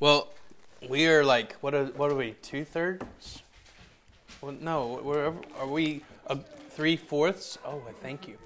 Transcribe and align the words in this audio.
Well, 0.00 0.28
we 0.88 1.06
are 1.06 1.24
like 1.24 1.54
what 1.60 1.74
are 1.74 1.86
what 1.86 2.10
are 2.10 2.16
we 2.16 2.32
two 2.42 2.64
thirds? 2.64 3.42
Well, 4.40 4.54
no, 4.60 5.00
we're 5.02 5.32
are 5.58 5.66
we 5.66 6.02
uh, 6.26 6.36
three 6.70 6.96
fourths? 6.96 7.58
Oh, 7.64 7.80
thank 8.02 8.26
you. 8.26 8.36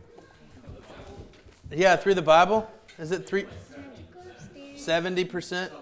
Yeah, 1.70 1.96
through 1.96 2.14
the 2.14 2.22
Bible, 2.22 2.70
is 2.98 3.12
it 3.12 3.26
three? 3.26 3.46
Seventy 4.76 5.24
percent. 5.24 5.72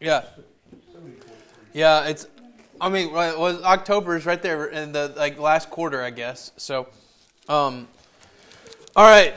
Yeah. 0.00 0.24
Yeah, 1.72 2.06
it's. 2.06 2.26
I 2.80 2.88
mean, 2.88 3.12
well, 3.12 3.64
October 3.64 4.16
is 4.16 4.26
right 4.26 4.40
there 4.40 4.66
in 4.66 4.92
the 4.92 5.12
like 5.16 5.38
last 5.38 5.70
quarter, 5.70 6.02
I 6.02 6.10
guess. 6.10 6.52
So, 6.56 6.88
um, 7.48 7.88
all 8.94 9.04
right. 9.04 9.34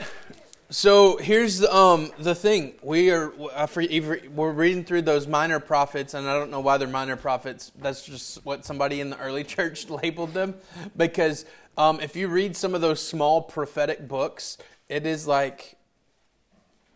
So 0.71 1.17
here's 1.17 1.57
the, 1.57 1.75
um, 1.75 2.11
the 2.19 2.35
thing: 2.35 2.73
we 2.83 3.09
are 3.09 3.31
we're 3.31 4.51
reading 4.51 4.83
through 4.83 5.01
those 5.01 5.25
minor 5.25 5.59
prophets, 5.59 6.13
and 6.13 6.29
I 6.29 6.35
don't 6.37 6.51
know 6.51 6.59
why 6.59 6.77
they're 6.77 6.87
minor 6.87 7.15
prophets. 7.15 7.71
That's 7.81 8.05
just 8.05 8.45
what 8.45 8.65
somebody 8.65 9.01
in 9.01 9.09
the 9.09 9.17
early 9.17 9.43
church 9.55 9.89
labeled 9.89 10.35
them. 10.35 10.53
Because 10.95 11.45
um, 11.75 11.99
if 12.01 12.15
you 12.15 12.27
read 12.27 12.55
some 12.55 12.75
of 12.75 12.81
those 12.81 13.01
small 13.01 13.41
prophetic 13.41 14.07
books, 14.07 14.59
it 14.89 15.07
is 15.07 15.25
like, 15.25 15.75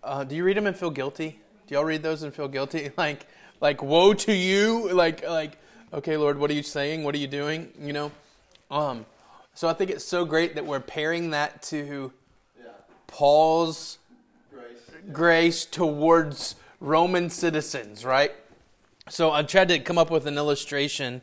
uh, 0.04 0.24
do 0.24 0.36
you 0.36 0.44
read 0.44 0.58
them 0.58 0.68
and 0.68 0.78
feel 0.78 0.92
guilty? 0.92 1.40
Do 1.66 1.74
y'all 1.74 1.84
read 1.84 2.04
those 2.04 2.22
and 2.22 2.32
feel 2.32 2.48
guilty? 2.48 2.92
Like, 2.98 3.26
like 3.60 3.82
woe 3.82 4.14
to 4.14 4.34
you! 4.34 4.94
Like, 4.94 5.28
like, 5.28 5.58
okay, 5.92 6.16
Lord, 6.16 6.38
what 6.38 6.52
are 6.52 6.54
you 6.54 6.62
saying? 6.62 7.04
What 7.04 7.16
are 7.16 7.20
you 7.20 7.28
doing? 7.28 7.74
You 7.80 7.94
know. 7.94 8.12
Um, 8.70 9.08
so 9.56 9.68
I 9.68 9.74
think 9.74 9.90
it's 9.90 10.06
so 10.06 10.26
great 10.26 10.54
that 10.56 10.66
we're 10.68 10.80
pairing 10.80 11.32
that 11.32 11.64
to 11.64 12.14
Paul's 13.14 14.00
grace, 14.52 14.64
grace 15.12 15.66
towards 15.66 16.56
Roman 16.80 17.30
citizens, 17.30 18.04
right? 18.04 18.32
So 19.08 19.32
I 19.32 19.44
tried 19.44 19.68
to 19.68 19.78
come 19.78 20.00
up 20.00 20.10
with 20.10 20.26
an 20.26 20.36
illustration, 20.36 21.22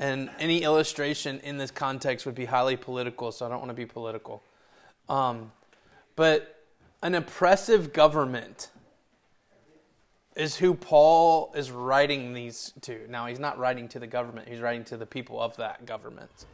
and 0.00 0.30
any 0.40 0.64
illustration 0.64 1.38
in 1.44 1.56
this 1.56 1.70
context 1.70 2.26
would 2.26 2.34
be 2.34 2.46
highly 2.46 2.76
political, 2.76 3.30
so 3.30 3.46
I 3.46 3.48
don't 3.48 3.60
want 3.60 3.70
to 3.70 3.74
be 3.74 3.86
political. 3.86 4.42
Um, 5.08 5.52
but 6.16 6.64
an 7.04 7.14
oppressive 7.14 7.92
government 7.92 8.70
is 10.34 10.56
who 10.56 10.74
Paul 10.74 11.52
is 11.54 11.70
writing 11.70 12.32
these 12.32 12.72
to. 12.80 13.06
Now, 13.08 13.26
he's 13.26 13.38
not 13.38 13.58
writing 13.58 13.86
to 13.90 14.00
the 14.00 14.08
government, 14.08 14.48
he's 14.48 14.60
writing 14.60 14.84
to 14.86 14.96
the 14.96 15.06
people 15.06 15.40
of 15.40 15.56
that 15.58 15.86
government. 15.86 16.46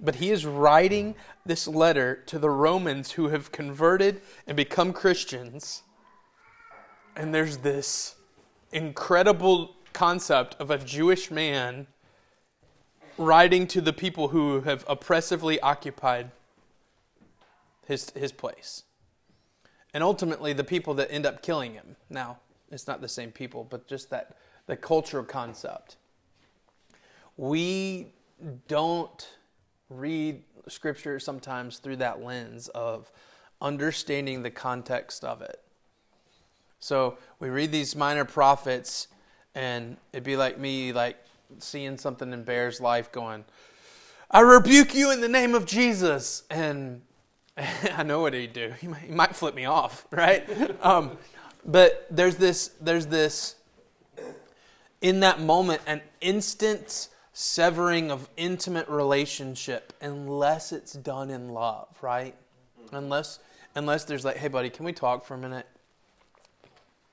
But 0.00 0.16
he 0.16 0.30
is 0.30 0.46
writing 0.46 1.14
this 1.44 1.68
letter 1.68 2.22
to 2.26 2.38
the 2.38 2.50
Romans 2.50 3.12
who 3.12 3.28
have 3.28 3.52
converted 3.52 4.22
and 4.46 4.56
become 4.56 4.92
Christians. 4.92 5.82
And 7.14 7.34
there's 7.34 7.58
this 7.58 8.16
incredible 8.72 9.76
concept 9.92 10.56
of 10.58 10.70
a 10.70 10.78
Jewish 10.78 11.30
man 11.30 11.86
writing 13.18 13.66
to 13.66 13.80
the 13.80 13.92
people 13.92 14.28
who 14.28 14.62
have 14.62 14.84
oppressively 14.88 15.60
occupied 15.60 16.30
his, 17.86 18.10
his 18.10 18.32
place. 18.32 18.84
And 19.92 20.02
ultimately, 20.02 20.52
the 20.52 20.64
people 20.64 20.94
that 20.94 21.10
end 21.10 21.26
up 21.26 21.42
killing 21.42 21.74
him. 21.74 21.96
Now, 22.08 22.38
it's 22.70 22.86
not 22.86 23.00
the 23.00 23.08
same 23.08 23.32
people, 23.32 23.66
but 23.68 23.88
just 23.88 24.08
that 24.10 24.36
the 24.66 24.76
cultural 24.76 25.24
concept. 25.24 25.96
We 27.36 28.12
don't 28.68 29.28
read 29.90 30.42
scripture 30.68 31.18
sometimes 31.18 31.78
through 31.78 31.96
that 31.96 32.22
lens 32.22 32.68
of 32.68 33.10
understanding 33.60 34.42
the 34.42 34.50
context 34.50 35.24
of 35.24 35.42
it. 35.42 35.60
So 36.78 37.18
we 37.38 37.50
read 37.50 37.72
these 37.72 37.94
minor 37.94 38.24
prophets, 38.24 39.08
and 39.54 39.98
it'd 40.12 40.24
be 40.24 40.36
like 40.36 40.58
me, 40.58 40.92
like 40.92 41.18
seeing 41.58 41.98
something 41.98 42.32
in 42.32 42.44
Bear's 42.44 42.80
life 42.80 43.12
going, 43.12 43.44
I 44.30 44.40
rebuke 44.40 44.94
you 44.94 45.10
in 45.10 45.20
the 45.20 45.28
name 45.28 45.54
of 45.54 45.66
Jesus. 45.66 46.44
And 46.50 47.02
I 47.56 48.02
know 48.02 48.20
what 48.20 48.32
he'd 48.32 48.52
do. 48.52 48.72
He 48.80 48.86
might, 48.86 49.02
he 49.02 49.12
might 49.12 49.36
flip 49.36 49.54
me 49.54 49.66
off, 49.66 50.06
right? 50.10 50.48
um, 50.84 51.18
but 51.64 52.06
there's 52.10 52.36
this, 52.36 52.68
there's 52.80 53.06
this, 53.06 53.56
in 55.02 55.20
that 55.20 55.40
moment, 55.40 55.82
an 55.86 56.00
instant 56.20 57.08
severing 57.40 58.10
of 58.10 58.28
intimate 58.36 58.86
relationship 58.86 59.94
unless 60.02 60.72
it's 60.72 60.92
done 60.92 61.30
in 61.30 61.48
love, 61.48 61.88
right? 62.02 62.34
Unless 62.92 63.38
unless 63.74 64.04
there's 64.04 64.26
like, 64.26 64.36
hey 64.36 64.48
buddy, 64.48 64.68
can 64.68 64.84
we 64.84 64.92
talk 64.92 65.24
for 65.24 65.34
a 65.34 65.38
minute? 65.38 65.66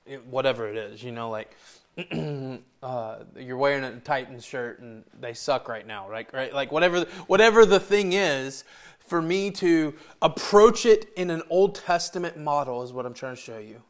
It, 0.04 0.26
whatever 0.26 0.68
it 0.68 0.76
is, 0.76 1.02
you 1.02 1.12
know, 1.12 1.30
like 1.30 1.56
uh, 2.82 3.16
you're 3.38 3.56
wearing 3.56 3.84
a 3.84 3.96
Titans 4.00 4.44
shirt 4.44 4.80
and 4.80 5.02
they 5.18 5.32
suck 5.32 5.66
right 5.66 5.86
now, 5.86 6.06
right? 6.10 6.28
Right? 6.30 6.52
Like 6.52 6.72
whatever 6.72 7.06
whatever 7.26 7.64
the 7.64 7.80
thing 7.80 8.12
is, 8.12 8.64
for 8.98 9.22
me 9.22 9.50
to 9.52 9.94
approach 10.20 10.84
it 10.84 11.10
in 11.16 11.30
an 11.30 11.42
Old 11.48 11.74
Testament 11.74 12.36
model 12.36 12.82
is 12.82 12.92
what 12.92 13.06
I'm 13.06 13.14
trying 13.14 13.34
to 13.34 13.40
show 13.40 13.58
you. 13.58 13.82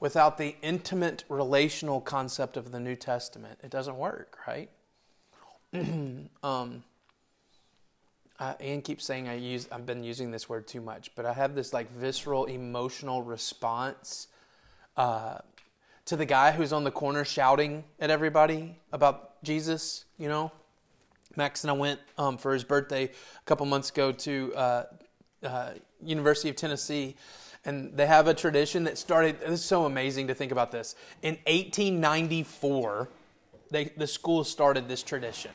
Without 0.00 0.36
the 0.36 0.56
intimate 0.60 1.24
relational 1.30 2.02
concept 2.02 2.58
of 2.58 2.72
the 2.72 2.80
New 2.80 2.96
Testament, 2.96 3.58
it 3.62 3.70
doesn't 3.70 3.96
work, 3.96 4.36
right? 4.46 4.68
um, 6.42 6.82
uh, 8.40 8.54
Anne 8.58 8.82
keeps 8.82 9.04
saying 9.04 9.28
I 9.28 9.34
use 9.34 9.68
I've 9.70 9.86
been 9.86 10.02
using 10.02 10.30
this 10.30 10.48
word 10.48 10.66
too 10.66 10.80
much, 10.80 11.14
but 11.14 11.26
I 11.26 11.32
have 11.32 11.54
this 11.54 11.72
like 11.72 11.90
visceral 11.90 12.46
emotional 12.46 13.22
response 13.22 14.28
uh, 14.96 15.38
to 16.06 16.16
the 16.16 16.24
guy 16.24 16.50
who's 16.50 16.72
on 16.72 16.82
the 16.82 16.90
corner 16.90 17.24
shouting 17.24 17.84
at 18.00 18.10
everybody 18.10 18.78
about 18.92 19.42
Jesus. 19.44 20.06
You 20.18 20.28
know, 20.28 20.50
Max 21.36 21.62
and 21.62 21.70
I 21.70 21.74
went 21.74 22.00
um, 22.18 22.36
for 22.36 22.52
his 22.52 22.64
birthday 22.64 23.04
a 23.04 23.44
couple 23.44 23.66
months 23.66 23.90
ago 23.90 24.10
to 24.10 24.54
uh, 24.56 24.84
uh 25.44 25.70
University 26.02 26.48
of 26.48 26.56
Tennessee, 26.56 27.14
and 27.64 27.96
they 27.96 28.06
have 28.06 28.26
a 28.26 28.34
tradition 28.34 28.84
that 28.84 28.98
started. 28.98 29.36
It's 29.42 29.62
so 29.62 29.84
amazing 29.84 30.26
to 30.28 30.34
think 30.34 30.50
about 30.50 30.72
this. 30.72 30.96
In 31.22 31.34
1894 31.46 33.08
they, 33.70 33.84
the 33.96 34.06
school 34.06 34.44
started 34.44 34.88
this 34.88 35.02
tradition. 35.02 35.52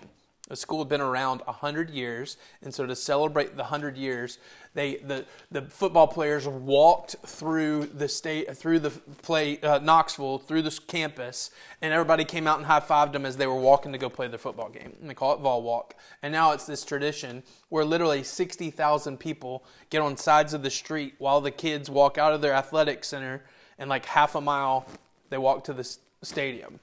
The 0.48 0.56
school 0.56 0.80
had 0.80 0.90
been 0.90 1.02
around 1.02 1.42
100 1.46 1.90
years, 1.90 2.38
and 2.62 2.72
so 2.72 2.86
to 2.86 2.96
celebrate 2.96 3.58
the 3.58 3.64
100 3.64 3.98
years, 3.98 4.38
they, 4.76 4.98
the, 4.98 5.26
the 5.50 5.64
football 5.64 6.08
players 6.08 6.48
walked 6.48 7.16
through 7.26 7.88
the 7.88 8.08
state, 8.08 8.56
through 8.56 8.78
the 8.80 8.92
play, 8.92 9.60
uh, 9.62 9.80
Knoxville, 9.80 10.38
through 10.38 10.62
this 10.62 10.78
campus, 10.78 11.50
and 11.82 11.92
everybody 11.92 12.26
came 12.26 12.46
out 12.46 12.58
and 12.58 12.68
high 12.68 12.80
fived 12.80 13.14
them 13.14 13.26
as 13.26 13.38
they 13.38 13.48
were 13.48 13.56
walking 13.56 13.92
to 13.94 13.98
go 13.98 14.08
play 14.08 14.28
their 14.28 14.38
football 14.38 14.70
game. 14.70 14.94
And 15.02 15.10
they 15.10 15.16
call 15.16 15.34
it 15.34 15.40
Vol 15.40 15.64
Walk. 15.64 15.96
And 16.22 16.32
now 16.32 16.52
it's 16.52 16.68
this 16.68 16.86
tradition 16.86 17.42
where 17.70 17.84
literally 17.84 18.22
60,000 18.22 19.18
people 19.18 19.64
get 19.90 20.04
on 20.04 20.16
sides 20.16 20.54
of 20.54 20.62
the 20.62 20.70
street 20.70 21.16
while 21.18 21.42
the 21.42 21.52
kids 21.52 21.90
walk 21.90 22.20
out 22.20 22.34
of 22.34 22.42
their 22.42 22.54
athletic 22.54 23.04
center, 23.04 23.44
and 23.80 23.90
like 23.90 24.06
half 24.06 24.36
a 24.36 24.42
mile, 24.42 24.86
they 25.32 25.40
walk 25.40 25.64
to 25.64 25.74
the 25.74 25.98
stadium. 26.22 26.80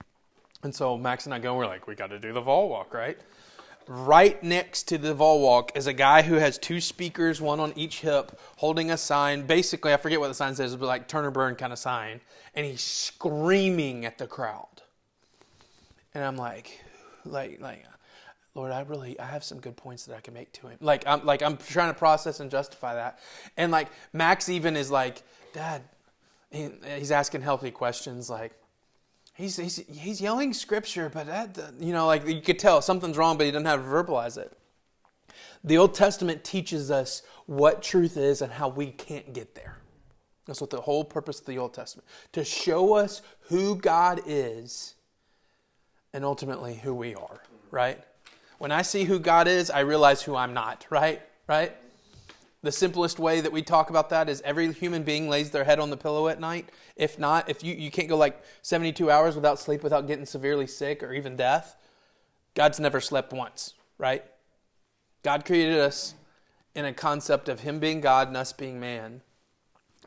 And 0.62 0.74
so 0.74 0.96
Max 0.96 1.26
and 1.26 1.34
I 1.34 1.38
go, 1.38 1.56
we're 1.56 1.66
like, 1.66 1.86
we 1.86 1.94
got 1.94 2.10
to 2.10 2.18
do 2.18 2.32
the 2.32 2.40
vol 2.40 2.68
walk, 2.68 2.94
right? 2.94 3.18
Right 3.88 4.40
next 4.42 4.84
to 4.84 4.98
the 4.98 5.12
vol 5.12 5.40
walk 5.40 5.76
is 5.76 5.88
a 5.88 5.92
guy 5.92 6.22
who 6.22 6.34
has 6.34 6.56
two 6.56 6.80
speakers, 6.80 7.40
one 7.40 7.58
on 7.58 7.72
each 7.74 8.00
hip, 8.00 8.38
holding 8.56 8.90
a 8.90 8.96
sign. 8.96 9.42
Basically, 9.42 9.92
I 9.92 9.96
forget 9.96 10.20
what 10.20 10.28
the 10.28 10.34
sign 10.34 10.54
says, 10.54 10.76
but 10.76 10.86
like 10.86 11.08
Turner 11.08 11.32
Burn 11.32 11.56
kind 11.56 11.72
of 11.72 11.78
sign. 11.80 12.20
And 12.54 12.64
he's 12.64 12.80
screaming 12.80 14.04
at 14.04 14.18
the 14.18 14.28
crowd. 14.28 14.68
And 16.14 16.22
I'm 16.22 16.36
like, 16.36 16.80
like, 17.24 17.60
like, 17.60 17.84
Lord, 18.54 18.70
I 18.70 18.82
really, 18.82 19.18
I 19.18 19.26
have 19.26 19.42
some 19.42 19.58
good 19.58 19.76
points 19.76 20.04
that 20.06 20.16
I 20.16 20.20
can 20.20 20.34
make 20.34 20.52
to 20.52 20.68
him. 20.68 20.76
Like, 20.80 21.04
I'm 21.06 21.24
like, 21.24 21.42
I'm 21.42 21.56
trying 21.56 21.92
to 21.92 21.98
process 21.98 22.38
and 22.38 22.50
justify 22.50 22.94
that. 22.94 23.18
And 23.56 23.72
like, 23.72 23.88
Max 24.12 24.48
even 24.48 24.76
is 24.76 24.90
like, 24.90 25.22
Dad, 25.54 25.82
he's 26.50 27.10
asking 27.10 27.40
healthy 27.40 27.70
questions 27.70 28.30
like, 28.30 28.52
he's, 29.34 29.56
he's, 29.56 29.76
he's 29.88 30.20
yelling 30.20 30.52
scripture, 30.52 31.10
but 31.12 31.26
that, 31.26 31.58
you 31.80 31.92
know, 31.92 32.06
like 32.06 32.26
you 32.26 32.40
could 32.40 32.58
tell 32.58 32.82
something's 32.82 33.16
wrong, 33.16 33.36
but 33.36 33.46
he 33.46 33.52
doesn't 33.52 33.66
have 33.66 33.82
to 33.82 33.86
verbalize 33.86 34.36
it. 34.38 34.56
The 35.64 35.78
Old 35.78 35.94
Testament 35.94 36.42
teaches 36.42 36.90
us 36.90 37.22
what 37.46 37.82
truth 37.82 38.16
is 38.16 38.42
and 38.42 38.52
how 38.52 38.68
we 38.68 38.86
can't 38.86 39.32
get 39.32 39.54
there. 39.54 39.78
That's 40.46 40.60
what 40.60 40.70
the 40.70 40.80
whole 40.80 41.04
purpose 41.04 41.40
of 41.40 41.46
the 41.46 41.58
Old 41.58 41.72
Testament 41.72 42.06
to 42.32 42.44
show 42.44 42.94
us 42.94 43.22
who 43.42 43.76
God 43.76 44.22
is 44.26 44.96
and 46.12 46.24
ultimately 46.24 46.74
who 46.74 46.94
we 46.94 47.14
are, 47.14 47.42
right? 47.70 48.02
When 48.58 48.72
I 48.72 48.82
see 48.82 49.04
who 49.04 49.18
God 49.18 49.46
is, 49.48 49.70
I 49.70 49.80
realize 49.80 50.22
who 50.22 50.34
I'm 50.34 50.52
not, 50.52 50.86
right? 50.90 51.22
Right? 51.48 51.76
The 52.62 52.72
simplest 52.72 53.18
way 53.18 53.40
that 53.40 53.50
we 53.50 53.62
talk 53.62 53.90
about 53.90 54.08
that 54.10 54.28
is 54.28 54.40
every 54.42 54.72
human 54.72 55.02
being 55.02 55.28
lays 55.28 55.50
their 55.50 55.64
head 55.64 55.80
on 55.80 55.90
the 55.90 55.96
pillow 55.96 56.28
at 56.28 56.38
night. 56.38 56.68
If 56.94 57.18
not, 57.18 57.48
if 57.48 57.64
you, 57.64 57.74
you 57.74 57.90
can't 57.90 58.08
go 58.08 58.16
like 58.16 58.40
72 58.62 59.10
hours 59.10 59.34
without 59.34 59.58
sleep 59.58 59.82
without 59.82 60.06
getting 60.06 60.26
severely 60.26 60.68
sick 60.68 61.02
or 61.02 61.12
even 61.12 61.34
death, 61.34 61.74
God's 62.54 62.78
never 62.78 63.00
slept 63.00 63.32
once, 63.32 63.74
right? 63.98 64.24
God 65.24 65.44
created 65.44 65.78
us 65.78 66.14
in 66.74 66.84
a 66.84 66.92
concept 66.92 67.48
of 67.48 67.60
Him 67.60 67.80
being 67.80 68.00
God 68.00 68.28
and 68.28 68.36
us 68.36 68.52
being 68.52 68.78
man. 68.78 69.22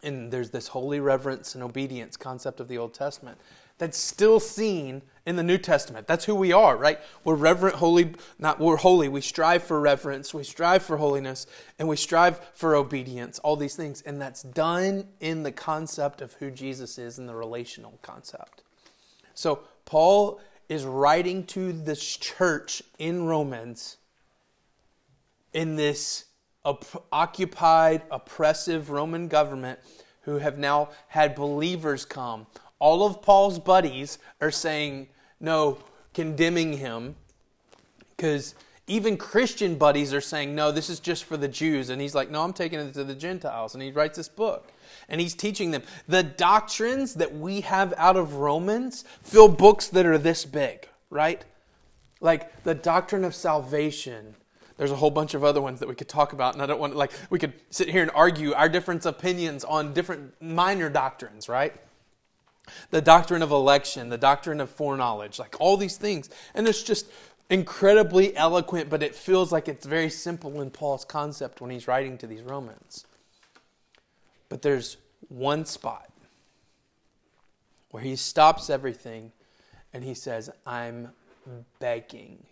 And 0.02 0.32
there's 0.32 0.52
this 0.52 0.70
holy 0.70 1.00
reverence 1.00 1.56
and 1.56 1.64
obedience 1.64 2.16
concept 2.16 2.62
of 2.62 2.70
the 2.70 2.78
Old 2.78 2.94
Testament. 2.94 3.38
That's 3.78 3.98
still 3.98 4.40
seen 4.40 5.02
in 5.26 5.36
the 5.36 5.44
New 5.44 5.58
Testament. 5.58 6.08
That's 6.08 6.26
who 6.26 6.36
we 6.36 6.54
are, 6.54 6.78
right? 6.78 7.00
We're 7.24 7.36
reverent, 7.36 7.78
holy, 7.78 8.14
not 8.38 8.60
we're 8.60 8.78
holy. 8.78 9.10
We 9.10 9.22
strive 9.22 9.64
for 9.64 9.80
reverence, 9.80 10.34
we 10.34 10.44
strive 10.44 10.84
for 10.84 10.98
holiness, 10.98 11.48
and 11.80 11.88
we 11.88 11.96
strive 11.96 12.40
for 12.54 12.76
obedience, 12.76 13.40
all 13.40 13.56
these 13.56 13.76
things. 13.76 14.02
And 14.04 14.22
that's 14.22 14.44
done 14.44 15.08
in 15.20 15.44
the 15.44 15.52
concept 15.52 16.22
of 16.22 16.34
who 16.34 16.52
Jesus 16.52 16.98
is 16.98 17.18
in 17.18 17.26
the 17.26 17.36
relational 17.36 17.98
concept. 18.02 18.64
So 19.34 19.62
Paul 19.86 20.40
is 20.70 20.86
writing 20.86 21.46
to 21.48 21.74
this 21.74 22.18
church 22.18 22.82
in 22.98 23.26
Romans 23.26 23.98
in 25.54 25.78
this 25.78 26.26
op- 26.66 27.08
occupied, 27.12 28.02
oppressive 28.12 28.90
Roman 28.90 29.28
government 29.28 29.80
who 30.22 30.38
have 30.40 30.58
now 30.58 30.90
had 31.08 31.34
believers 31.34 32.04
come. 32.04 32.46
All 32.80 33.06
of 33.06 33.22
Paul's 33.22 33.60
buddies 33.60 34.18
are 34.42 34.52
saying, 34.52 35.08
no, 35.40 35.78
condemning 36.14 36.74
him, 36.74 37.16
because 38.16 38.56
even 38.88 39.18
Christian 39.18 39.78
buddies 39.78 40.14
are 40.14 40.22
saying, 40.22 40.54
no, 40.54 40.72
this 40.72 40.90
is 40.90 41.00
just 41.00 41.24
for 41.24 41.38
the 41.38 41.48
Jews. 41.48 41.90
And 41.90 42.00
he's 42.00 42.14
like, 42.14 42.30
no, 42.30 42.44
I'm 42.44 42.54
taking 42.54 42.80
it 42.80 42.94
to 42.94 43.04
the 43.04 43.16
Gentiles. 43.16 43.74
And 43.74 43.82
he 43.82 43.92
writes 43.92 44.18
this 44.18 44.30
book. 44.30 44.72
And 45.10 45.20
he's 45.20 45.34
teaching 45.34 45.72
them. 45.72 45.82
The 46.08 46.22
doctrines 46.22 47.16
that 47.16 47.36
we 47.36 47.62
have 47.62 47.94
out 47.98 48.16
of 48.16 48.36
Romans 48.36 49.04
fill 49.24 49.48
books 49.48 49.88
that 49.88 50.06
are 50.06 50.20
this 50.20 50.46
big, 50.46 50.88
right? 51.10 51.44
Like 52.22 52.64
the 52.64 52.76
doctrine 52.76 53.24
of 53.24 53.34
salvation. 53.34 54.36
There's 54.78 54.92
a 54.92 54.96
whole 54.96 55.12
bunch 55.12 55.34
of 55.34 55.44
other 55.44 55.62
ones 55.62 55.80
that 55.80 55.90
we 55.90 55.96
could 55.96 56.10
talk 56.10 56.34
about, 56.34 56.54
and 56.54 56.62
I 56.62 56.66
don't 56.66 56.80
want 56.80 56.96
like 56.96 57.12
we 57.30 57.40
could 57.40 57.54
sit 57.70 57.90
here 57.90 58.02
and 58.02 58.12
argue 58.14 58.54
our 58.54 58.68
different 58.68 59.06
opinions 59.06 59.64
on 59.64 59.94
different 59.94 60.40
minor 60.42 60.90
doctrines, 60.90 61.48
right? 61.48 61.74
The 62.92 63.02
doctrine 63.02 63.42
of 63.42 63.52
election, 63.52 64.10
the 64.10 64.18
doctrine 64.18 64.60
of 64.60 64.70
foreknowledge, 64.70 65.40
like 65.40 65.56
all 65.60 65.78
these 65.78 65.98
things. 65.98 66.30
And 66.54 66.68
it's 66.68 66.84
just 66.84 67.08
incredibly 67.50 68.36
eloquent, 68.36 68.90
but 68.90 69.04
it 69.04 69.16
feels 69.16 69.52
like 69.52 69.68
it's 69.68 69.86
very 69.86 70.10
simple 70.10 70.62
in 70.62 70.72
Paul's 70.72 71.06
concept 71.06 71.62
when 71.62 71.70
he's 71.70 71.88
writing 71.88 72.18
to 72.20 72.28
these 72.28 72.42
Romans. 72.42 73.06
But 74.50 74.62
there's 74.62 74.98
one 75.28 75.66
spot 75.66 76.10
where 77.92 78.04
he 78.04 78.16
stops 78.16 78.70
everything 78.70 79.32
and 79.94 80.04
he 80.04 80.14
says, 80.14 80.50
I'm 80.66 81.10
begging. 81.80 82.44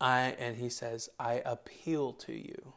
I, 0.00 0.34
and 0.38 0.56
he 0.56 0.68
says, 0.68 1.08
I 1.18 1.42
appeal 1.44 2.12
to 2.14 2.32
you. 2.32 2.72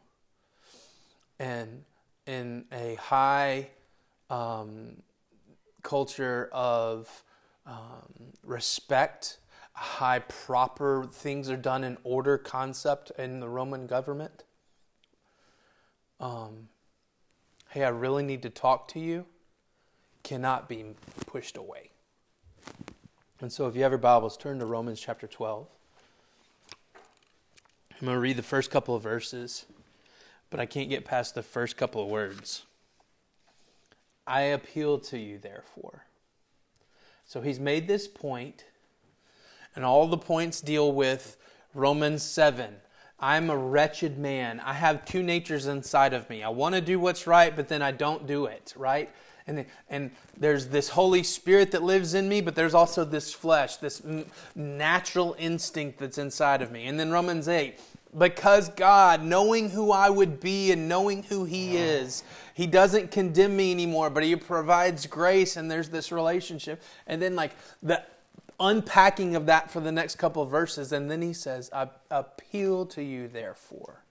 And 1.39 1.83
in 2.27 2.65
a 2.71 2.95
high 2.95 3.69
um, 4.30 4.98
culture 5.85 6.49
of 6.51 7.23
um, 7.65 8.33
respect, 8.43 9.37
high 9.73 10.19
proper 10.19 11.07
things 11.11 11.49
are 11.49 11.55
done 11.55 11.83
in 11.83 11.97
order 12.03 12.37
concept 12.37 13.11
in 13.17 13.39
the 13.39 13.47
Roman 13.47 13.87
government. 13.87 14.43
Um, 16.19 16.69
hey, 17.69 17.83
I 17.83 17.89
really 17.89 18.23
need 18.23 18.41
to 18.41 18.49
talk 18.49 18.87
to 18.89 18.99
you, 18.99 19.25
cannot 20.23 20.67
be 20.67 20.83
pushed 21.27 21.55
away. 21.55 21.91
And 23.39 23.51
so, 23.51 23.67
if 23.67 23.75
you 23.75 23.83
have 23.83 23.91
your 23.91 23.99
Bibles, 23.99 24.38
turn 24.38 24.59
to 24.59 24.65
Romans 24.65 24.99
chapter 24.99 25.27
12. 25.27 25.67
I'm 27.91 28.05
going 28.05 28.15
to 28.15 28.19
read 28.19 28.38
the 28.38 28.43
first 28.43 28.71
couple 28.71 28.95
of 28.95 29.03
verses, 29.03 29.65
but 30.49 30.59
I 30.59 30.65
can't 30.65 30.89
get 30.89 31.05
past 31.05 31.35
the 31.35 31.43
first 31.43 31.77
couple 31.77 32.01
of 32.01 32.09
words. 32.09 32.63
I 34.27 34.42
appeal 34.42 35.00
to 35.00 35.18
you, 35.18 35.38
therefore. 35.38 36.06
So 37.25 37.42
he's 37.42 37.60
made 37.60 37.88
this 37.88 38.07
point, 38.07 38.66
and 39.75 39.83
all 39.83 40.07
the 40.07 40.18
points 40.18 40.62
deal 40.62 40.92
with 40.92 41.38
Romans 41.74 42.24
7. 42.24 42.75
I'm 43.19 43.50
a 43.50 43.57
wretched 43.57 44.18
man. 44.18 44.60
I 44.60 44.74
have 44.74 45.06
two 45.06 45.24
natures 45.24 45.68
inside 45.68 46.13
of 46.13 46.30
me. 46.30 46.44
I 46.44 46.50
want 46.50 46.75
to 46.75 46.81
do 46.81 47.00
what's 47.00 47.27
right, 47.27 47.56
but 47.56 47.68
then 47.68 47.81
I 47.81 47.92
don't 47.92 48.27
do 48.27 48.45
it, 48.45 48.74
right? 48.75 49.10
And, 49.48 49.66
and 49.89 50.12
there's 50.38 50.68
this 50.68 50.89
Holy 50.89 51.24
Spirit 51.24 51.72
that 51.72 51.83
lives 51.83 52.13
in 52.13 52.27
me, 52.27 52.42
but 52.42 52.56
there's 52.56 52.74
also 52.74 53.06
this 53.06 53.33
flesh, 53.33 53.77
this 53.77 54.01
natural 54.56 55.36
instinct 55.38 56.00
that's 56.00 56.18
inside 56.18 56.62
of 56.62 56.72
me. 56.72 56.88
And 56.88 57.00
then 57.00 57.12
Romans 57.12 57.48
8, 57.48 57.80
because 58.17 58.69
God, 58.69 59.23
knowing 59.23 59.69
who 59.69 59.91
I 59.91 60.09
would 60.09 60.39
be 60.39 60.71
and 60.71 60.88
knowing 60.88 61.23
who 61.23 61.45
He 61.45 61.77
is, 61.77 62.23
He 62.53 62.67
doesn't 62.67 63.12
condemn 63.12 63.56
me 63.56 63.71
anymore, 63.71 64.09
but 64.09 64.23
He 64.23 64.35
provides 64.35 65.06
grace 65.06 65.57
and 65.57 65.69
there's 65.69 65.89
this 65.89 66.12
relationship. 66.12 66.81
And 67.07 67.21
then, 67.21 67.35
like, 67.35 67.51
the 67.83 68.03
unpacking 68.59 69.35
of 69.35 69.45
that 69.47 69.69
for 69.69 69.81
the 69.81 69.91
next 69.91 70.15
couple 70.15 70.41
of 70.41 70.50
verses, 70.50 70.91
and 70.91 71.12
then 71.12 71.21
He 71.21 71.33
says, 71.33 71.69
I 71.73 71.89
appeal 72.09 72.85
to 72.88 73.03
you, 73.03 73.27
therefore. 73.27 74.03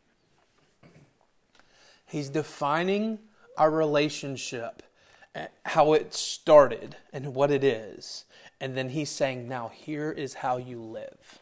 He's 2.07 2.29
defining 2.29 3.19
our 3.57 3.71
relationship, 3.71 4.83
eh, 5.35 5.47
how 5.65 5.95
it 5.95 6.13
started, 6.13 6.97
and 7.13 7.35
what 7.35 7.51
it 7.51 7.65
is. 7.65 8.25
And 8.61 8.77
then 8.77 8.91
He's 8.91 9.11
saying, 9.11 9.49
now 9.49 9.71
here 9.75 10.13
is 10.13 10.35
how 10.35 10.59
you 10.59 10.81
live. 10.81 11.41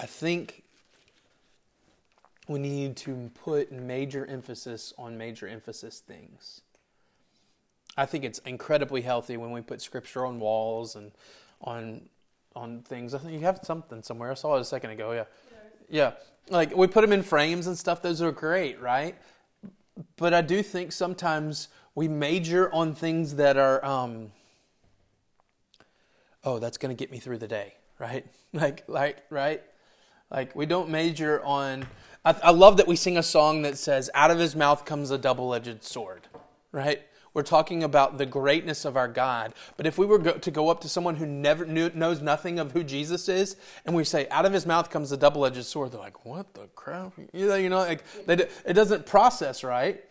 I 0.00 0.06
think 0.06 0.62
we 2.48 2.58
need 2.58 2.96
to 2.98 3.30
put 3.42 3.72
major 3.72 4.26
emphasis 4.26 4.92
on 4.98 5.18
major 5.18 5.48
emphasis 5.48 6.00
things. 6.00 6.60
I 7.96 8.06
think 8.06 8.24
it's 8.24 8.38
incredibly 8.40 9.02
healthy 9.02 9.36
when 9.36 9.50
we 9.50 9.62
put 9.62 9.80
scripture 9.80 10.26
on 10.26 10.38
walls 10.38 10.96
and 10.96 11.12
on 11.62 12.02
on 12.54 12.82
things. 12.82 13.14
I 13.14 13.18
think 13.18 13.32
you 13.34 13.40
have 13.40 13.60
something 13.62 14.02
somewhere. 14.02 14.30
I 14.30 14.34
saw 14.34 14.56
it 14.56 14.60
a 14.60 14.64
second 14.64 14.90
ago. 14.90 15.12
Yeah, 15.12 15.24
yeah. 15.88 16.12
Like 16.48 16.76
we 16.76 16.86
put 16.86 17.02
them 17.02 17.12
in 17.12 17.22
frames 17.22 17.66
and 17.66 17.76
stuff. 17.76 18.02
Those 18.02 18.22
are 18.22 18.32
great, 18.32 18.80
right? 18.80 19.16
But 20.16 20.34
I 20.34 20.42
do 20.42 20.62
think 20.62 20.92
sometimes 20.92 21.68
we 21.94 22.08
major 22.08 22.72
on 22.72 22.94
things 22.94 23.36
that 23.36 23.56
are, 23.56 23.84
um, 23.84 24.30
oh, 26.44 26.58
that's 26.58 26.76
going 26.76 26.94
to 26.94 26.98
get 26.98 27.10
me 27.10 27.18
through 27.18 27.38
the 27.38 27.48
day, 27.48 27.74
right? 27.98 28.26
Like, 28.52 28.84
like, 28.88 29.18
right? 29.28 29.62
Like, 30.30 30.54
we 30.56 30.66
don't 30.66 30.90
major 30.90 31.42
on. 31.44 31.86
I, 32.24 32.34
I 32.42 32.50
love 32.50 32.78
that 32.78 32.86
we 32.86 32.96
sing 32.96 33.16
a 33.16 33.22
song 33.22 33.62
that 33.62 33.78
says, 33.78 34.10
Out 34.14 34.30
of 34.30 34.38
his 34.38 34.56
mouth 34.56 34.84
comes 34.84 35.10
a 35.10 35.18
double 35.18 35.54
edged 35.54 35.84
sword, 35.84 36.26
right? 36.72 37.02
We're 37.36 37.42
talking 37.42 37.84
about 37.84 38.16
the 38.16 38.24
greatness 38.24 38.86
of 38.86 38.96
our 38.96 39.08
God. 39.08 39.52
But 39.76 39.86
if 39.86 39.98
we 39.98 40.06
were 40.06 40.18
go, 40.18 40.32
to 40.32 40.50
go 40.50 40.70
up 40.70 40.80
to 40.80 40.88
someone 40.88 41.16
who 41.16 41.26
never 41.26 41.66
knew, 41.66 41.90
knows 41.94 42.22
nothing 42.22 42.58
of 42.58 42.72
who 42.72 42.82
Jesus 42.82 43.28
is, 43.28 43.56
and 43.84 43.94
we 43.94 44.04
say, 44.04 44.26
out 44.30 44.46
of 44.46 44.54
his 44.54 44.64
mouth 44.64 44.88
comes 44.88 45.12
a 45.12 45.18
double 45.18 45.44
edged 45.44 45.62
sword, 45.66 45.92
they're 45.92 46.00
like, 46.00 46.24
what 46.24 46.54
the 46.54 46.66
crap? 46.74 47.12
You 47.34 47.48
know, 47.48 47.54
you 47.56 47.68
know 47.68 47.80
like, 47.80 48.02
they, 48.24 48.48
it 48.64 48.72
doesn't 48.72 49.04
process 49.04 49.62
right. 49.62 50.02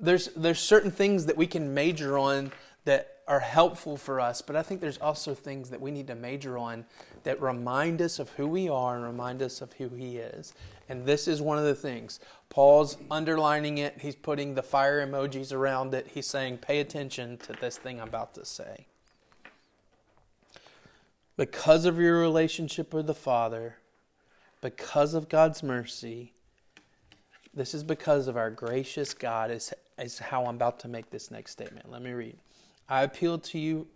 There's, 0.00 0.28
there's 0.28 0.58
certain 0.58 0.90
things 0.90 1.26
that 1.26 1.36
we 1.36 1.46
can 1.46 1.74
major 1.74 2.16
on 2.16 2.50
that 2.86 3.17
are 3.28 3.40
helpful 3.40 3.96
for 3.96 4.20
us, 4.20 4.40
but 4.40 4.56
I 4.56 4.62
think 4.62 4.80
there's 4.80 4.98
also 4.98 5.34
things 5.34 5.68
that 5.70 5.80
we 5.80 5.90
need 5.90 6.06
to 6.06 6.14
major 6.14 6.56
on 6.56 6.86
that 7.24 7.40
remind 7.42 8.00
us 8.00 8.18
of 8.18 8.30
who 8.30 8.48
we 8.48 8.68
are 8.70 8.96
and 8.96 9.04
remind 9.04 9.42
us 9.42 9.60
of 9.60 9.72
who 9.74 9.90
He 9.90 10.16
is. 10.16 10.54
And 10.88 11.04
this 11.04 11.28
is 11.28 11.42
one 11.42 11.58
of 11.58 11.64
the 11.64 11.74
things. 11.74 12.20
Paul's 12.48 12.96
underlining 13.10 13.78
it, 13.78 13.98
he's 14.00 14.16
putting 14.16 14.54
the 14.54 14.62
fire 14.62 15.06
emojis 15.06 15.52
around 15.52 15.92
it. 15.92 16.08
He's 16.12 16.26
saying, 16.26 16.58
pay 16.58 16.80
attention 16.80 17.36
to 17.38 17.52
this 17.52 17.76
thing 17.76 18.00
I'm 18.00 18.08
about 18.08 18.34
to 18.34 18.46
say. 18.46 18.86
Because 21.36 21.84
of 21.84 22.00
your 22.00 22.18
relationship 22.18 22.94
with 22.94 23.06
the 23.06 23.14
Father, 23.14 23.76
because 24.62 25.12
of 25.12 25.28
God's 25.28 25.62
mercy, 25.62 26.32
this 27.52 27.74
is 27.74 27.84
because 27.84 28.26
of 28.26 28.36
our 28.36 28.50
gracious 28.50 29.12
God, 29.12 29.50
is, 29.50 29.72
is 29.98 30.18
how 30.18 30.46
I'm 30.46 30.56
about 30.56 30.80
to 30.80 30.88
make 30.88 31.10
this 31.10 31.30
next 31.30 31.52
statement. 31.52 31.90
Let 31.90 32.02
me 32.02 32.12
read. 32.12 32.38
I 32.88 33.02
appeal 33.02 33.38
to 33.38 33.58
you, 33.58 33.86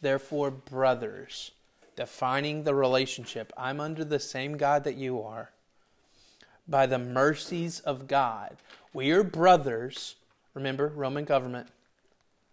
therefore, 0.00 0.50
brothers, 0.50 1.52
defining 1.96 2.64
the 2.64 2.74
relationship. 2.74 3.52
I'm 3.56 3.80
under 3.80 4.04
the 4.04 4.18
same 4.18 4.56
God 4.56 4.84
that 4.84 4.96
you 4.96 5.20
are. 5.22 5.50
By 6.66 6.86
the 6.86 6.98
mercies 6.98 7.80
of 7.80 8.06
God, 8.06 8.56
we 8.92 9.10
are 9.10 9.22
brothers. 9.22 10.16
Remember, 10.54 10.88
Roman 10.88 11.24
government, 11.24 11.68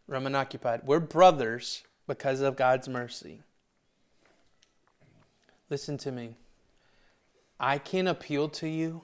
Roman 0.07 0.36
occupied. 0.36 0.81
We're 0.83 1.00
brothers 1.00 1.83
because 2.07 2.41
of 2.41 2.55
God's 2.55 2.89
mercy. 2.89 3.41
Listen 5.69 5.98
to 6.00 6.12
me. 6.12 6.36
I 7.59 7.77
can't 7.77 8.07
appeal 8.07 8.50
to 8.50 8.67
you. 8.67 9.01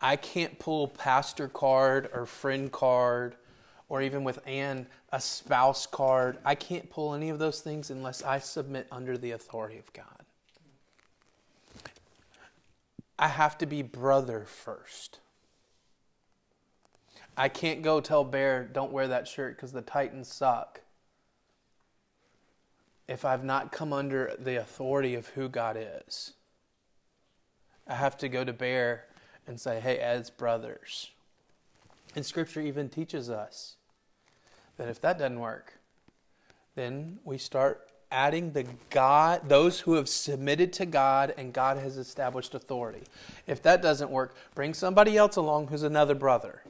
I 0.00 0.16
can't 0.16 0.58
pull 0.58 0.88
pastor 0.88 1.48
card 1.48 2.10
or 2.12 2.26
friend 2.26 2.70
card 2.70 3.36
or 3.88 4.02
even 4.02 4.24
with 4.24 4.38
Anne, 4.46 4.86
a 5.12 5.20
spouse 5.20 5.86
card. 5.86 6.38
I 6.44 6.54
can't 6.54 6.90
pull 6.90 7.14
any 7.14 7.30
of 7.30 7.38
those 7.38 7.60
things 7.60 7.90
unless 7.90 8.22
I 8.22 8.38
submit 8.38 8.86
under 8.92 9.16
the 9.16 9.30
authority 9.30 9.78
of 9.78 9.92
God. 9.92 10.04
I 13.18 13.28
have 13.28 13.58
to 13.58 13.66
be 13.66 13.82
brother 13.82 14.44
first. 14.46 15.18
I 17.36 17.48
can't 17.48 17.82
go 17.82 18.00
tell 18.00 18.24
Bear, 18.24 18.64
don't 18.64 18.92
wear 18.92 19.08
that 19.08 19.26
shirt 19.26 19.56
because 19.56 19.72
the 19.72 19.82
Titans 19.82 20.28
suck. 20.28 20.80
If 23.06 23.24
I've 23.24 23.44
not 23.44 23.72
come 23.72 23.92
under 23.92 24.34
the 24.38 24.56
authority 24.56 25.14
of 25.14 25.28
who 25.28 25.48
God 25.48 25.78
is, 25.78 26.34
I 27.86 27.94
have 27.94 28.18
to 28.18 28.28
go 28.28 28.44
to 28.44 28.52
Bear 28.52 29.06
and 29.46 29.58
say, 29.58 29.80
hey, 29.80 29.98
as 29.98 30.30
brothers. 30.30 31.10
And 32.18 32.26
Scripture 32.26 32.60
even 32.60 32.88
teaches 32.88 33.30
us 33.30 33.76
that 34.76 34.88
if 34.88 35.00
that 35.02 35.20
doesn't 35.20 35.38
work, 35.38 35.74
then 36.74 37.20
we 37.22 37.38
start 37.38 37.92
adding 38.10 38.50
the 38.50 38.66
God, 38.90 39.48
those 39.48 39.78
who 39.78 39.94
have 39.94 40.08
submitted 40.08 40.72
to 40.72 40.86
God 40.86 41.32
and 41.38 41.52
God 41.52 41.78
has 41.78 41.96
established 41.96 42.56
authority. 42.56 43.04
If 43.46 43.62
that 43.62 43.82
doesn't 43.82 44.10
work, 44.10 44.34
bring 44.56 44.74
somebody 44.74 45.16
else 45.16 45.36
along 45.36 45.68
who's 45.68 45.84
another 45.84 46.16
brother. 46.16 46.64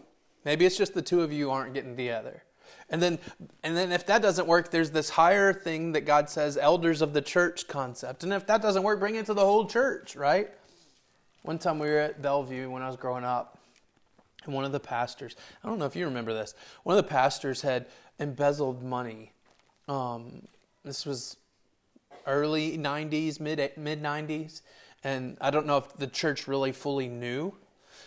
Maybe 0.45 0.67
it's 0.67 0.76
just 0.76 0.93
the 0.93 1.00
two 1.00 1.23
of 1.23 1.33
you 1.33 1.50
aren't 1.50 1.73
getting 1.73 1.97
together. 1.97 2.43
And 2.90 3.02
then, 3.02 3.19
and 3.62 3.75
then 3.75 3.90
if 3.90 4.05
that 4.05 4.21
doesn't 4.21 4.47
work, 4.47 4.71
there's 4.71 4.90
this 4.90 5.09
higher 5.09 5.55
thing 5.55 5.93
that 5.93 6.02
God 6.02 6.28
says, 6.28 6.59
elders 6.59 7.00
of 7.00 7.14
the 7.14 7.23
church 7.23 7.69
concept. 7.69 8.23
And 8.23 8.35
if 8.35 8.47
that 8.49 8.61
doesn't 8.61 8.83
work, 8.83 9.00
bring 9.00 9.14
it 9.14 9.25
to 9.25 9.33
the 9.33 9.47
whole 9.47 9.64
church, 9.64 10.14
right? 10.14 10.50
One 11.40 11.59
time 11.59 11.78
we 11.78 11.88
were 11.88 12.00
at 12.00 12.21
Bellevue 12.21 12.69
when 12.69 12.83
I 12.83 12.87
was 12.88 12.99
growing 12.99 13.25
up, 13.25 13.57
and 14.45 14.54
one 14.54 14.64
of 14.64 14.73
the 14.73 14.80
pastors, 14.80 15.37
I 15.62 15.68
don't 15.68 15.78
know 15.78 15.87
if 15.87 15.97
you 15.97 16.04
remember 16.04 16.33
this, 16.33 16.54
one 16.85 16.97
of 16.97 17.04
the 17.04 17.09
pastors 17.09 17.62
had 17.62 17.87
embezzled 18.18 18.83
money. 18.83 19.33
Um, 19.88 20.42
this 20.85 21.04
was 21.04 21.37
early 22.26 22.78
90s, 22.78 23.40
mid 23.40 23.73
mid 23.76 24.02
90s, 24.02 24.62
and 25.04 25.37
I 25.40 25.50
don't 25.50 25.66
know 25.66 25.78
if 25.78 25.97
the 25.97 26.07
church 26.07 26.47
really 26.47 26.73
fully 26.73 27.09
knew, 27.09 27.54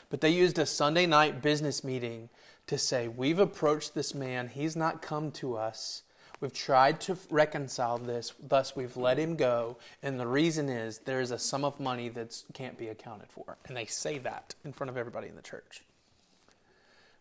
but 0.10 0.22
they 0.22 0.30
used 0.30 0.60
a 0.60 0.66
Sunday 0.66 1.06
night 1.06 1.42
business 1.42 1.84
meeting 1.84 2.30
to 2.68 2.78
say, 2.78 3.08
We've 3.08 3.40
approached 3.40 3.94
this 3.94 4.14
man, 4.14 4.50
he's 4.50 4.76
not 4.76 5.02
come 5.02 5.32
to 5.32 5.58
us. 5.58 6.04
We've 6.40 6.52
tried 6.52 7.00
to 7.02 7.16
reconcile 7.30 8.00
this, 8.00 8.34
thus 8.42 8.76
we've 8.76 8.98
let 8.98 9.20
him 9.20 9.36
go. 9.36 9.78
And 10.02 10.20
the 10.20 10.26
reason 10.26 10.70
is 10.70 10.98
there 10.98 11.22
is 11.22 11.30
a 11.30 11.38
sum 11.38 11.64
of 11.64 11.80
money 11.80 12.10
that 12.10 12.44
can't 12.54 12.80
be 12.80 12.88
accounted 12.88 13.30
for. 13.30 13.58
And 13.68 13.78
they 13.78 13.86
say 13.86 14.18
that 14.18 14.56
in 14.66 14.74
front 14.74 14.90
of 14.90 14.98
everybody 14.98 15.28
in 15.28 15.36
the 15.36 15.44
church. 15.44 15.84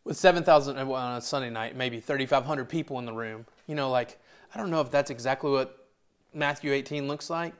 With 0.04 0.16
7,000 0.16 0.78
uh, 0.78 0.86
well, 0.86 1.00
on 1.00 1.18
a 1.18 1.20
Sunday 1.20 1.50
night, 1.50 1.76
maybe 1.76 2.00
3,500 2.00 2.68
people 2.68 2.98
in 2.98 3.04
the 3.04 3.12
room, 3.12 3.46
you 3.66 3.74
know, 3.74 3.90
like 3.90 4.18
I 4.54 4.58
don't 4.58 4.70
know 4.70 4.80
if 4.80 4.90
that's 4.90 5.10
exactly 5.10 5.50
what 5.50 5.86
Matthew 6.32 6.72
18 6.72 7.06
looks 7.06 7.30
like. 7.30 7.54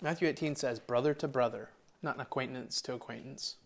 Matthew 0.00 0.28
18 0.28 0.54
says 0.54 0.78
brother 0.78 1.14
to 1.14 1.26
brother, 1.26 1.70
not 2.02 2.14
an 2.14 2.20
acquaintance 2.20 2.80
to 2.82 2.94
acquaintance. 2.94 3.56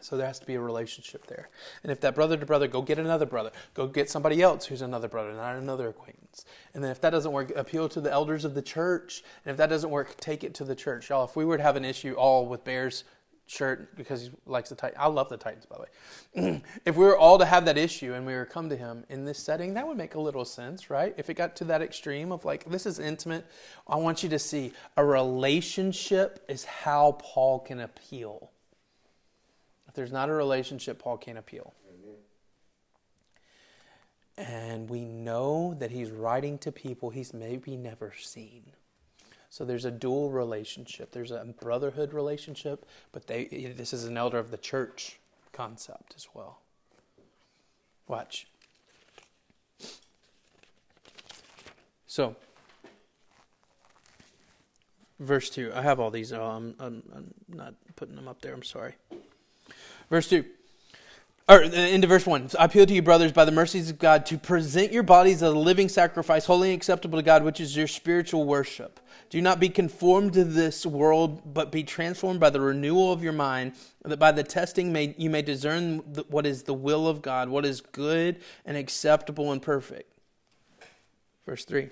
So 0.00 0.16
there 0.16 0.26
has 0.26 0.38
to 0.38 0.46
be 0.46 0.54
a 0.54 0.60
relationship 0.60 1.26
there. 1.26 1.48
And 1.82 1.90
if 1.90 2.00
that 2.00 2.14
brother 2.14 2.36
to 2.36 2.46
brother, 2.46 2.68
go 2.68 2.82
get 2.82 2.98
another 2.98 3.26
brother. 3.26 3.50
Go 3.74 3.86
get 3.86 4.08
somebody 4.08 4.40
else 4.40 4.66
who's 4.66 4.80
another 4.80 5.08
brother, 5.08 5.32
not 5.32 5.56
another 5.56 5.88
acquaintance. 5.88 6.44
And 6.72 6.84
then 6.84 6.90
if 6.90 7.00
that 7.00 7.10
doesn't 7.10 7.32
work, 7.32 7.52
appeal 7.56 7.88
to 7.88 8.00
the 8.00 8.10
elders 8.10 8.44
of 8.44 8.54
the 8.54 8.62
church. 8.62 9.24
And 9.44 9.50
if 9.50 9.56
that 9.56 9.68
doesn't 9.68 9.90
work, 9.90 10.16
take 10.18 10.44
it 10.44 10.54
to 10.54 10.64
the 10.64 10.76
church. 10.76 11.10
Y'all, 11.10 11.24
if 11.24 11.34
we 11.34 11.44
were 11.44 11.56
to 11.56 11.62
have 11.62 11.76
an 11.76 11.84
issue 11.84 12.14
all 12.14 12.46
with 12.46 12.64
Bears 12.64 13.04
shirt 13.50 13.96
because 13.96 14.22
he 14.22 14.30
likes 14.46 14.68
the 14.68 14.74
Titans. 14.74 15.00
I 15.00 15.08
love 15.08 15.28
the 15.28 15.36
Titans, 15.36 15.66
by 15.66 15.76
the 15.76 16.42
way. 16.42 16.62
if 16.84 16.96
we 16.96 17.04
were 17.04 17.16
all 17.16 17.38
to 17.38 17.44
have 17.44 17.64
that 17.64 17.78
issue 17.78 18.14
and 18.14 18.26
we 18.26 18.34
were 18.34 18.44
come 18.44 18.68
to 18.68 18.76
him 18.76 19.04
in 19.08 19.24
this 19.24 19.38
setting, 19.38 19.74
that 19.74 19.86
would 19.86 19.96
make 19.96 20.14
a 20.14 20.20
little 20.20 20.44
sense, 20.44 20.90
right? 20.90 21.14
If 21.16 21.30
it 21.30 21.34
got 21.34 21.56
to 21.56 21.64
that 21.64 21.82
extreme 21.82 22.32
of 22.32 22.44
like, 22.44 22.64
this 22.64 22.86
is 22.86 22.98
intimate, 22.98 23.46
I 23.86 23.96
want 23.96 24.22
you 24.22 24.28
to 24.30 24.38
see 24.38 24.72
a 24.96 25.04
relationship 25.04 26.44
is 26.48 26.64
how 26.64 27.18
Paul 27.20 27.60
can 27.60 27.80
appeal. 27.80 28.50
If 29.88 29.94
there's 29.94 30.12
not 30.12 30.28
a 30.28 30.34
relationship, 30.34 30.98
Paul 30.98 31.16
can't 31.16 31.38
appeal. 31.38 31.72
And 34.36 34.88
we 34.88 35.04
know 35.04 35.74
that 35.80 35.90
he's 35.90 36.12
writing 36.12 36.58
to 36.58 36.70
people 36.70 37.10
he's 37.10 37.34
maybe 37.34 37.76
never 37.76 38.12
seen. 38.16 38.62
So 39.50 39.64
there's 39.64 39.84
a 39.84 39.90
dual 39.90 40.30
relationship. 40.30 41.12
There's 41.12 41.30
a 41.30 41.44
brotherhood 41.60 42.12
relationship, 42.12 42.84
but 43.12 43.26
they, 43.26 43.72
this 43.76 43.92
is 43.92 44.04
an 44.04 44.16
elder 44.16 44.38
of 44.38 44.50
the 44.50 44.58
church 44.58 45.18
concept 45.52 46.14
as 46.16 46.28
well. 46.34 46.60
Watch. 48.06 48.46
So, 52.06 52.36
verse 55.18 55.50
2. 55.50 55.72
I 55.74 55.82
have 55.82 56.00
all 56.00 56.10
these. 56.10 56.32
Oh, 56.32 56.42
I'm, 56.42 56.74
I'm, 56.78 57.02
I'm 57.14 57.34
not 57.48 57.74
putting 57.96 58.16
them 58.16 58.28
up 58.28 58.40
there. 58.40 58.54
I'm 58.54 58.62
sorry. 58.62 58.94
Verse 60.10 60.28
2 60.28 60.44
or 61.48 61.64
uh, 61.64 61.68
into 61.68 62.06
verse 62.06 62.26
1 62.26 62.50
i 62.58 62.64
appeal 62.64 62.86
to 62.86 62.94
you 62.94 63.02
brothers 63.02 63.32
by 63.32 63.44
the 63.44 63.52
mercies 63.52 63.90
of 63.90 63.98
god 63.98 64.26
to 64.26 64.38
present 64.38 64.92
your 64.92 65.02
bodies 65.02 65.42
as 65.42 65.52
a 65.52 65.58
living 65.58 65.88
sacrifice 65.88 66.44
holy 66.46 66.70
and 66.70 66.76
acceptable 66.76 67.18
to 67.18 67.22
god 67.22 67.42
which 67.42 67.60
is 67.60 67.76
your 67.76 67.86
spiritual 67.86 68.44
worship 68.44 69.00
do 69.30 69.42
not 69.42 69.60
be 69.60 69.68
conformed 69.68 70.32
to 70.32 70.44
this 70.44 70.86
world 70.86 71.54
but 71.54 71.70
be 71.70 71.82
transformed 71.82 72.40
by 72.40 72.50
the 72.50 72.60
renewal 72.60 73.12
of 73.12 73.22
your 73.22 73.32
mind 73.32 73.72
that 74.04 74.18
by 74.18 74.32
the 74.32 74.42
testing 74.42 74.92
may, 74.92 75.14
you 75.18 75.28
may 75.28 75.42
discern 75.42 75.98
what 76.28 76.46
is 76.46 76.62
the 76.62 76.74
will 76.74 77.06
of 77.06 77.22
god 77.22 77.48
what 77.48 77.64
is 77.64 77.80
good 77.80 78.40
and 78.64 78.76
acceptable 78.76 79.52
and 79.52 79.62
perfect 79.62 80.12
verse 81.46 81.64
3 81.64 81.90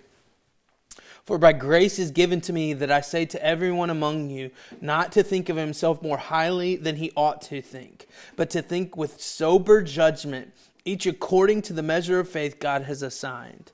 for 1.27 1.39
by 1.39 1.53
grace 1.53 1.99
is 1.99 2.13
given 2.13 2.41
to 2.43 2.53
me 2.53 2.73
that 2.73 2.93
I 2.93 3.01
say 3.01 3.25
to 3.27 3.45
everyone 3.45 3.91
among 3.91 4.31
you 4.31 4.53
not 4.81 5.11
to 5.13 5.25
think 5.25 5.49
of 5.49 5.57
himself 5.57 6.01
more 6.01 6.17
highly 6.17 6.77
than 6.77 6.95
he 6.95 7.11
ought 7.17 7.43
to 7.43 7.61
think, 7.61 8.07
but 8.37 8.49
to 8.51 8.63
think 8.63 8.97
with 8.97 9.21
sober 9.21 9.83
judgment, 9.83 10.53
each 10.85 11.05
according 11.05 11.63
to 11.63 11.73
the 11.73 11.83
measure 11.83 12.21
of 12.21 12.29
faith 12.29 12.61
God 12.61 12.83
has 12.83 13.03
assigned. 13.03 13.73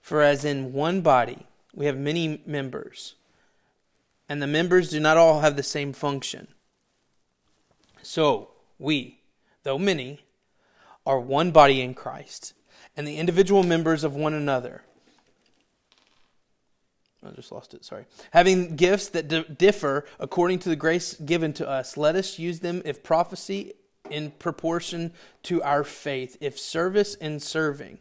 For 0.00 0.22
as 0.22 0.44
in 0.44 0.72
one 0.72 1.02
body 1.02 1.46
we 1.74 1.86
have 1.86 1.96
many 1.96 2.42
members, 2.46 3.14
and 4.28 4.42
the 4.42 4.46
members 4.46 4.90
do 4.90 5.00
not 5.00 5.16
all 5.16 5.40
have 5.40 5.56
the 5.56 5.62
same 5.62 5.92
function. 5.92 6.48
So 8.02 8.50
we, 8.78 9.20
though 9.62 9.78
many, 9.78 10.20
are 11.06 11.18
one 11.18 11.50
body 11.50 11.80
in 11.80 11.94
Christ, 11.94 12.54
and 12.96 13.06
the 13.06 13.16
individual 13.16 13.62
members 13.62 14.04
of 14.04 14.14
one 14.14 14.34
another. 14.34 14.82
I 17.24 17.30
just 17.30 17.52
lost 17.52 17.72
it, 17.72 17.84
sorry. 17.84 18.04
Having 18.32 18.76
gifts 18.76 19.08
that 19.10 19.28
d- 19.28 19.44
differ 19.56 20.04
according 20.18 20.58
to 20.60 20.68
the 20.68 20.76
grace 20.76 21.14
given 21.14 21.52
to 21.54 21.68
us, 21.68 21.96
let 21.96 22.16
us 22.16 22.38
use 22.38 22.60
them 22.60 22.82
if 22.84 23.02
prophecy 23.02 23.74
in 24.10 24.32
proportion 24.32 25.12
to 25.44 25.62
our 25.62 25.84
faith, 25.84 26.36
if 26.40 26.58
service 26.58 27.14
in 27.14 27.38
serving. 27.38 27.98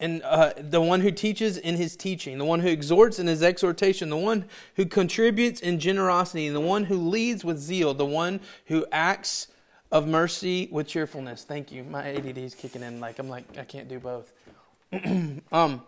And 0.00 0.22
uh, 0.22 0.54
the 0.56 0.80
one 0.80 1.02
who 1.02 1.10
teaches 1.10 1.58
in 1.58 1.76
his 1.76 1.94
teaching, 1.94 2.38
the 2.38 2.44
one 2.44 2.60
who 2.60 2.68
exhorts 2.68 3.18
in 3.18 3.26
his 3.26 3.42
exhortation, 3.42 4.08
the 4.08 4.16
one 4.16 4.46
who 4.76 4.86
contributes 4.86 5.60
in 5.60 5.78
generosity, 5.78 6.48
the 6.48 6.58
one 6.58 6.84
who 6.84 6.96
leads 6.96 7.44
with 7.44 7.58
zeal, 7.58 7.92
the 7.92 8.06
one 8.06 8.40
who 8.66 8.86
acts 8.90 9.48
of 9.92 10.08
mercy 10.08 10.68
with 10.72 10.88
cheerfulness. 10.88 11.44
Thank 11.44 11.70
you. 11.70 11.84
My 11.84 12.14
ADD 12.14 12.38
is 12.38 12.54
kicking 12.54 12.82
in. 12.82 12.98
Like 12.98 13.18
I'm 13.18 13.28
like 13.28 13.44
I 13.58 13.64
can't 13.64 13.88
do 13.88 14.00
both. 14.00 14.32
um, 15.52 15.82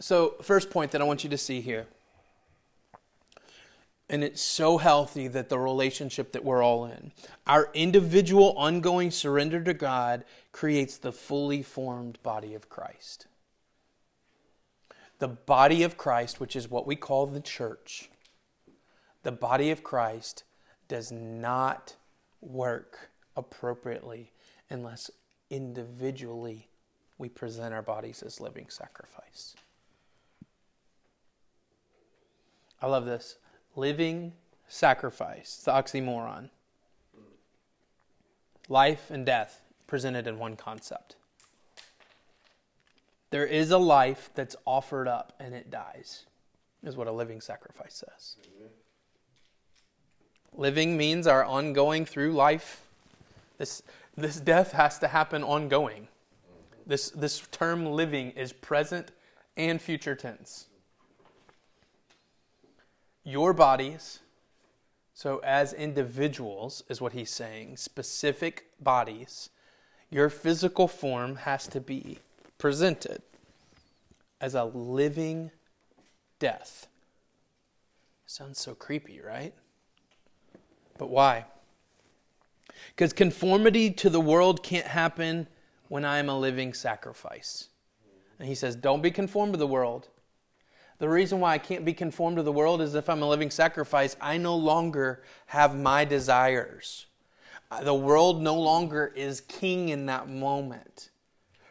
so, 0.00 0.34
first 0.42 0.70
point 0.70 0.92
that 0.92 1.00
I 1.00 1.04
want 1.04 1.24
you 1.24 1.30
to 1.30 1.38
see 1.38 1.60
here, 1.60 1.86
and 4.14 4.22
it's 4.22 4.40
so 4.40 4.78
healthy 4.78 5.26
that 5.26 5.48
the 5.48 5.58
relationship 5.58 6.30
that 6.30 6.44
we're 6.44 6.62
all 6.62 6.84
in, 6.84 7.10
our 7.48 7.68
individual 7.74 8.52
ongoing 8.56 9.10
surrender 9.10 9.60
to 9.60 9.74
God 9.74 10.24
creates 10.52 10.98
the 10.98 11.10
fully 11.10 11.64
formed 11.64 12.22
body 12.22 12.54
of 12.54 12.68
Christ. 12.68 13.26
The 15.18 15.26
body 15.26 15.82
of 15.82 15.96
Christ, 15.96 16.38
which 16.38 16.54
is 16.54 16.70
what 16.70 16.86
we 16.86 16.94
call 16.94 17.26
the 17.26 17.40
church, 17.40 18.08
the 19.24 19.32
body 19.32 19.72
of 19.72 19.82
Christ 19.82 20.44
does 20.86 21.10
not 21.10 21.96
work 22.40 23.10
appropriately 23.36 24.30
unless 24.70 25.10
individually 25.50 26.68
we 27.18 27.28
present 27.28 27.74
our 27.74 27.82
bodies 27.82 28.22
as 28.22 28.40
living 28.40 28.66
sacrifice. 28.68 29.56
I 32.80 32.86
love 32.86 33.06
this. 33.06 33.38
Living 33.76 34.32
sacrifice. 34.68 35.40
It's 35.40 35.64
the 35.64 35.72
oxymoron. 35.72 36.50
Life 38.68 39.10
and 39.10 39.26
death 39.26 39.60
presented 39.86 40.26
in 40.26 40.38
one 40.38 40.56
concept. 40.56 41.16
There 43.30 43.46
is 43.46 43.70
a 43.70 43.78
life 43.78 44.30
that's 44.34 44.54
offered 44.64 45.08
up 45.08 45.32
and 45.40 45.54
it 45.54 45.70
dies, 45.70 46.24
is 46.82 46.96
what 46.96 47.08
a 47.08 47.12
living 47.12 47.40
sacrifice 47.40 48.04
says. 48.06 48.36
Living 50.56 50.96
means 50.96 51.26
our 51.26 51.44
ongoing 51.44 52.04
through 52.06 52.32
life. 52.32 52.82
This, 53.58 53.82
this 54.16 54.38
death 54.38 54.72
has 54.72 55.00
to 55.00 55.08
happen 55.08 55.42
ongoing. 55.42 56.06
This, 56.86 57.10
this 57.10 57.40
term 57.50 57.86
living 57.86 58.30
is 58.30 58.52
present 58.52 59.10
and 59.56 59.80
future 59.80 60.14
tense. 60.14 60.66
Your 63.24 63.52
bodies 63.52 64.20
So, 65.16 65.38
as 65.44 65.72
individuals, 65.72 66.82
is 66.88 67.00
what 67.00 67.12
he's 67.12 67.30
saying, 67.30 67.76
specific 67.76 68.66
bodies, 68.80 69.50
your 70.10 70.28
physical 70.28 70.88
form 70.88 71.36
has 71.36 71.68
to 71.68 71.80
be 71.80 72.18
presented 72.58 73.22
as 74.40 74.56
a 74.56 74.64
living 74.64 75.52
death. 76.40 76.88
Sounds 78.26 78.58
so 78.58 78.74
creepy, 78.74 79.20
right? 79.20 79.54
But 80.98 81.10
why? 81.10 81.46
Because 82.88 83.12
conformity 83.12 83.90
to 83.92 84.10
the 84.10 84.20
world 84.20 84.64
can't 84.64 84.88
happen 84.88 85.46
when 85.88 86.04
I 86.04 86.18
am 86.18 86.28
a 86.28 86.38
living 86.38 86.74
sacrifice. 86.74 87.68
And 88.40 88.48
he 88.48 88.56
says, 88.56 88.74
Don't 88.74 89.00
be 89.02 89.12
conformed 89.12 89.52
to 89.52 89.58
the 89.58 89.66
world. 89.66 90.08
The 90.98 91.08
reason 91.08 91.40
why 91.40 91.54
I 91.54 91.58
can't 91.58 91.84
be 91.84 91.92
conformed 91.92 92.36
to 92.36 92.42
the 92.42 92.52
world 92.52 92.80
is 92.80 92.94
if 92.94 93.08
I'm 93.08 93.22
a 93.22 93.28
living 93.28 93.50
sacrifice, 93.50 94.16
I 94.20 94.36
no 94.36 94.56
longer 94.56 95.22
have 95.46 95.76
my 95.76 96.04
desires. 96.04 97.06
Uh, 97.70 97.82
the 97.82 97.94
world 97.94 98.42
no 98.42 98.54
longer 98.54 99.12
is 99.16 99.40
king 99.42 99.88
in 99.88 100.06
that 100.06 100.28
moment. 100.28 101.10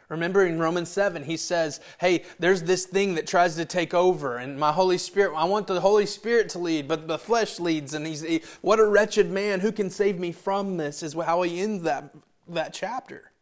Remember 0.10 0.46
in 0.46 0.60
Romans 0.60 0.90
7, 0.90 1.24
he 1.24 1.38
says, 1.38 1.80
Hey, 2.00 2.26
there's 2.38 2.62
this 2.64 2.86
thing 2.86 3.16
that 3.16 3.26
tries 3.26 3.56
to 3.56 3.66
take 3.66 3.94
over, 3.94 4.38
and 4.38 4.60
my 4.60 4.72
Holy 4.72 4.98
Spirit, 4.98 5.34
I 5.36 5.46
want 5.46 5.66
the 5.66 5.80
Holy 5.80 6.06
Spirit 6.06 6.50
to 6.50 6.60
lead, 6.60 6.88
but 6.88 7.08
the 7.08 7.18
flesh 7.18 7.60
leads. 7.60 7.94
And 7.94 8.06
he's, 8.06 8.22
he, 8.22 8.44
what 8.62 8.80
a 8.80 8.86
wretched 8.86 9.32
man, 9.32 9.62
who 9.62 9.72
can 9.72 9.90
save 9.90 10.20
me 10.20 10.32
from 10.32 10.78
this? 10.78 11.02
Is 11.02 11.14
how 11.14 11.42
he 11.42 11.62
ends 11.62 11.84
that, 11.84 12.14
that 12.50 12.74
chapter. 12.74 13.33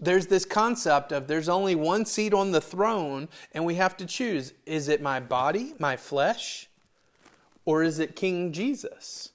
There's 0.00 0.28
this 0.28 0.44
concept 0.44 1.12
of 1.12 1.26
there's 1.26 1.48
only 1.48 1.74
one 1.74 2.04
seat 2.04 2.32
on 2.32 2.52
the 2.52 2.60
throne, 2.60 3.28
and 3.52 3.64
we 3.64 3.74
have 3.76 3.96
to 3.98 4.06
choose 4.06 4.52
is 4.66 4.88
it 4.88 5.02
my 5.02 5.20
body, 5.20 5.74
my 5.78 5.96
flesh, 5.96 6.68
or 7.64 7.82
is 7.82 7.98
it 7.98 8.16
King 8.16 8.52
Jesus? 8.52 9.32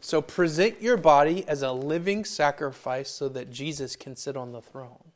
So 0.00 0.22
present 0.22 0.80
your 0.80 0.96
body 0.96 1.46
as 1.46 1.62
a 1.62 1.72
living 1.72 2.24
sacrifice 2.24 3.10
so 3.10 3.28
that 3.28 3.50
Jesus 3.50 3.96
can 3.96 4.16
sit 4.16 4.36
on 4.36 4.52
the 4.52 4.62
throne. 4.62 5.12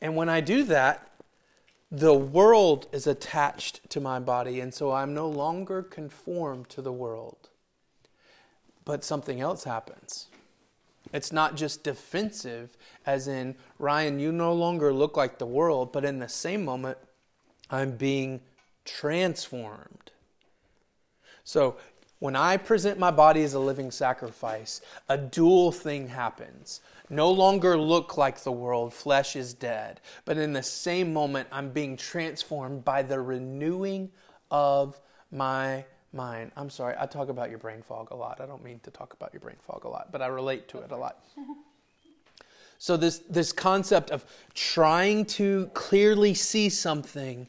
And 0.00 0.14
when 0.14 0.28
I 0.28 0.40
do 0.40 0.62
that, 0.64 1.10
the 1.90 2.14
world 2.14 2.86
is 2.92 3.06
attached 3.06 3.88
to 3.90 4.00
my 4.00 4.18
body, 4.18 4.60
and 4.60 4.72
so 4.72 4.92
I'm 4.92 5.14
no 5.14 5.28
longer 5.28 5.82
conformed 5.82 6.68
to 6.70 6.82
the 6.82 6.92
world. 6.92 7.50
But 8.84 9.04
something 9.04 9.40
else 9.40 9.64
happens. 9.64 10.28
It's 11.14 11.30
not 11.32 11.54
just 11.54 11.84
defensive, 11.84 12.76
as 13.06 13.28
in, 13.28 13.54
Ryan, 13.78 14.18
you 14.18 14.32
no 14.32 14.52
longer 14.52 14.92
look 14.92 15.16
like 15.16 15.38
the 15.38 15.46
world, 15.46 15.92
but 15.92 16.04
in 16.04 16.18
the 16.18 16.28
same 16.28 16.64
moment, 16.64 16.98
I'm 17.70 17.92
being 17.92 18.40
transformed. 18.84 20.10
So 21.44 21.76
when 22.18 22.34
I 22.34 22.56
present 22.56 22.98
my 22.98 23.12
body 23.12 23.44
as 23.44 23.54
a 23.54 23.60
living 23.60 23.92
sacrifice, 23.92 24.80
a 25.08 25.16
dual 25.16 25.70
thing 25.70 26.08
happens. 26.08 26.80
No 27.08 27.30
longer 27.30 27.78
look 27.78 28.18
like 28.18 28.40
the 28.40 28.50
world, 28.50 28.92
flesh 28.92 29.36
is 29.36 29.54
dead. 29.54 30.00
But 30.24 30.36
in 30.36 30.52
the 30.52 30.64
same 30.64 31.12
moment, 31.12 31.46
I'm 31.52 31.70
being 31.70 31.96
transformed 31.96 32.84
by 32.84 33.02
the 33.02 33.20
renewing 33.20 34.10
of 34.50 35.00
my 35.30 35.84
mind. 36.14 36.52
I'm 36.56 36.70
sorry, 36.70 36.94
I 36.98 37.06
talk 37.06 37.28
about 37.28 37.50
your 37.50 37.58
brain 37.58 37.82
fog 37.82 38.10
a 38.10 38.16
lot. 38.16 38.40
I 38.40 38.46
don't 38.46 38.64
mean 38.64 38.80
to 38.84 38.90
talk 38.90 39.12
about 39.12 39.32
your 39.32 39.40
brain 39.40 39.56
fog 39.66 39.84
a 39.84 39.88
lot, 39.88 40.12
but 40.12 40.22
I 40.22 40.26
relate 40.26 40.68
to 40.68 40.78
it 40.78 40.90
a 40.90 40.96
lot. 40.96 41.24
So, 42.78 42.96
this, 42.96 43.18
this 43.30 43.52
concept 43.52 44.10
of 44.10 44.24
trying 44.52 45.24
to 45.26 45.70
clearly 45.74 46.34
see 46.34 46.68
something 46.68 47.48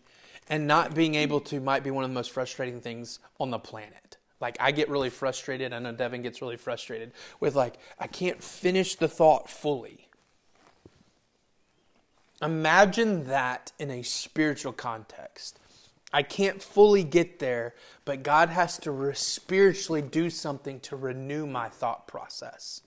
and 0.49 0.67
not 0.67 0.93
being 0.93 1.15
able 1.15 1.39
to 1.41 1.59
might 1.59 1.83
be 1.83 1.91
one 1.91 2.03
of 2.03 2.09
the 2.09 2.13
most 2.13 2.31
frustrating 2.31 2.79
things 2.79 3.19
on 3.39 3.49
the 3.49 3.59
planet. 3.59 4.17
Like 4.39 4.57
I 4.59 4.71
get 4.71 4.89
really 4.89 5.09
frustrated. 5.09 5.73
I 5.73 5.79
know 5.79 5.91
Devin 5.91 6.21
gets 6.21 6.41
really 6.41 6.57
frustrated 6.57 7.13
with 7.39 7.55
like 7.55 7.75
I 7.99 8.07
can't 8.07 8.43
finish 8.43 8.95
the 8.95 9.07
thought 9.07 9.49
fully. 9.49 10.07
Imagine 12.41 13.27
that 13.27 13.71
in 13.79 13.89
a 13.89 14.03
spiritual 14.03 14.73
context. 14.73 15.59
I 16.15 16.23
can't 16.23 16.63
fully 16.63 17.03
get 17.03 17.39
there, 17.39 17.75
but 18.05 18.23
God 18.23 18.47
has 18.47 18.77
to 18.77 18.91
re- 18.91 19.13
spiritually 19.13 20.01
do 20.01 20.29
something 20.29 20.79
to 20.79 20.95
renew 20.95 21.45
my 21.45 21.67
thought 21.67 22.07
process. 22.07 22.79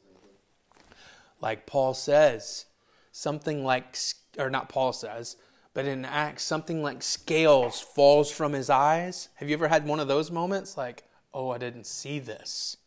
Like 1.39 1.67
Paul 1.67 1.93
says, 1.93 2.65
something 3.13 3.67
like, 3.67 3.99
or 4.39 4.49
not 4.49 4.71
Paul 4.71 4.95
says, 4.95 5.37
but 5.75 5.85
in 5.85 6.07
Acts, 6.07 6.43
something 6.43 6.83
like 6.83 7.03
scales 7.03 7.83
falls 7.83 8.31
from 8.31 8.55
his 8.55 8.71
eyes. 8.71 9.29
Have 9.35 9.51
you 9.51 9.55
ever 9.57 9.69
had 9.69 9.87
one 9.87 10.01
of 10.01 10.09
those 10.09 10.31
moments? 10.31 10.79
Like, 10.79 11.05
oh, 11.35 11.51
I 11.51 11.59
didn't 11.59 11.87
see 11.87 12.21
this, 12.21 12.79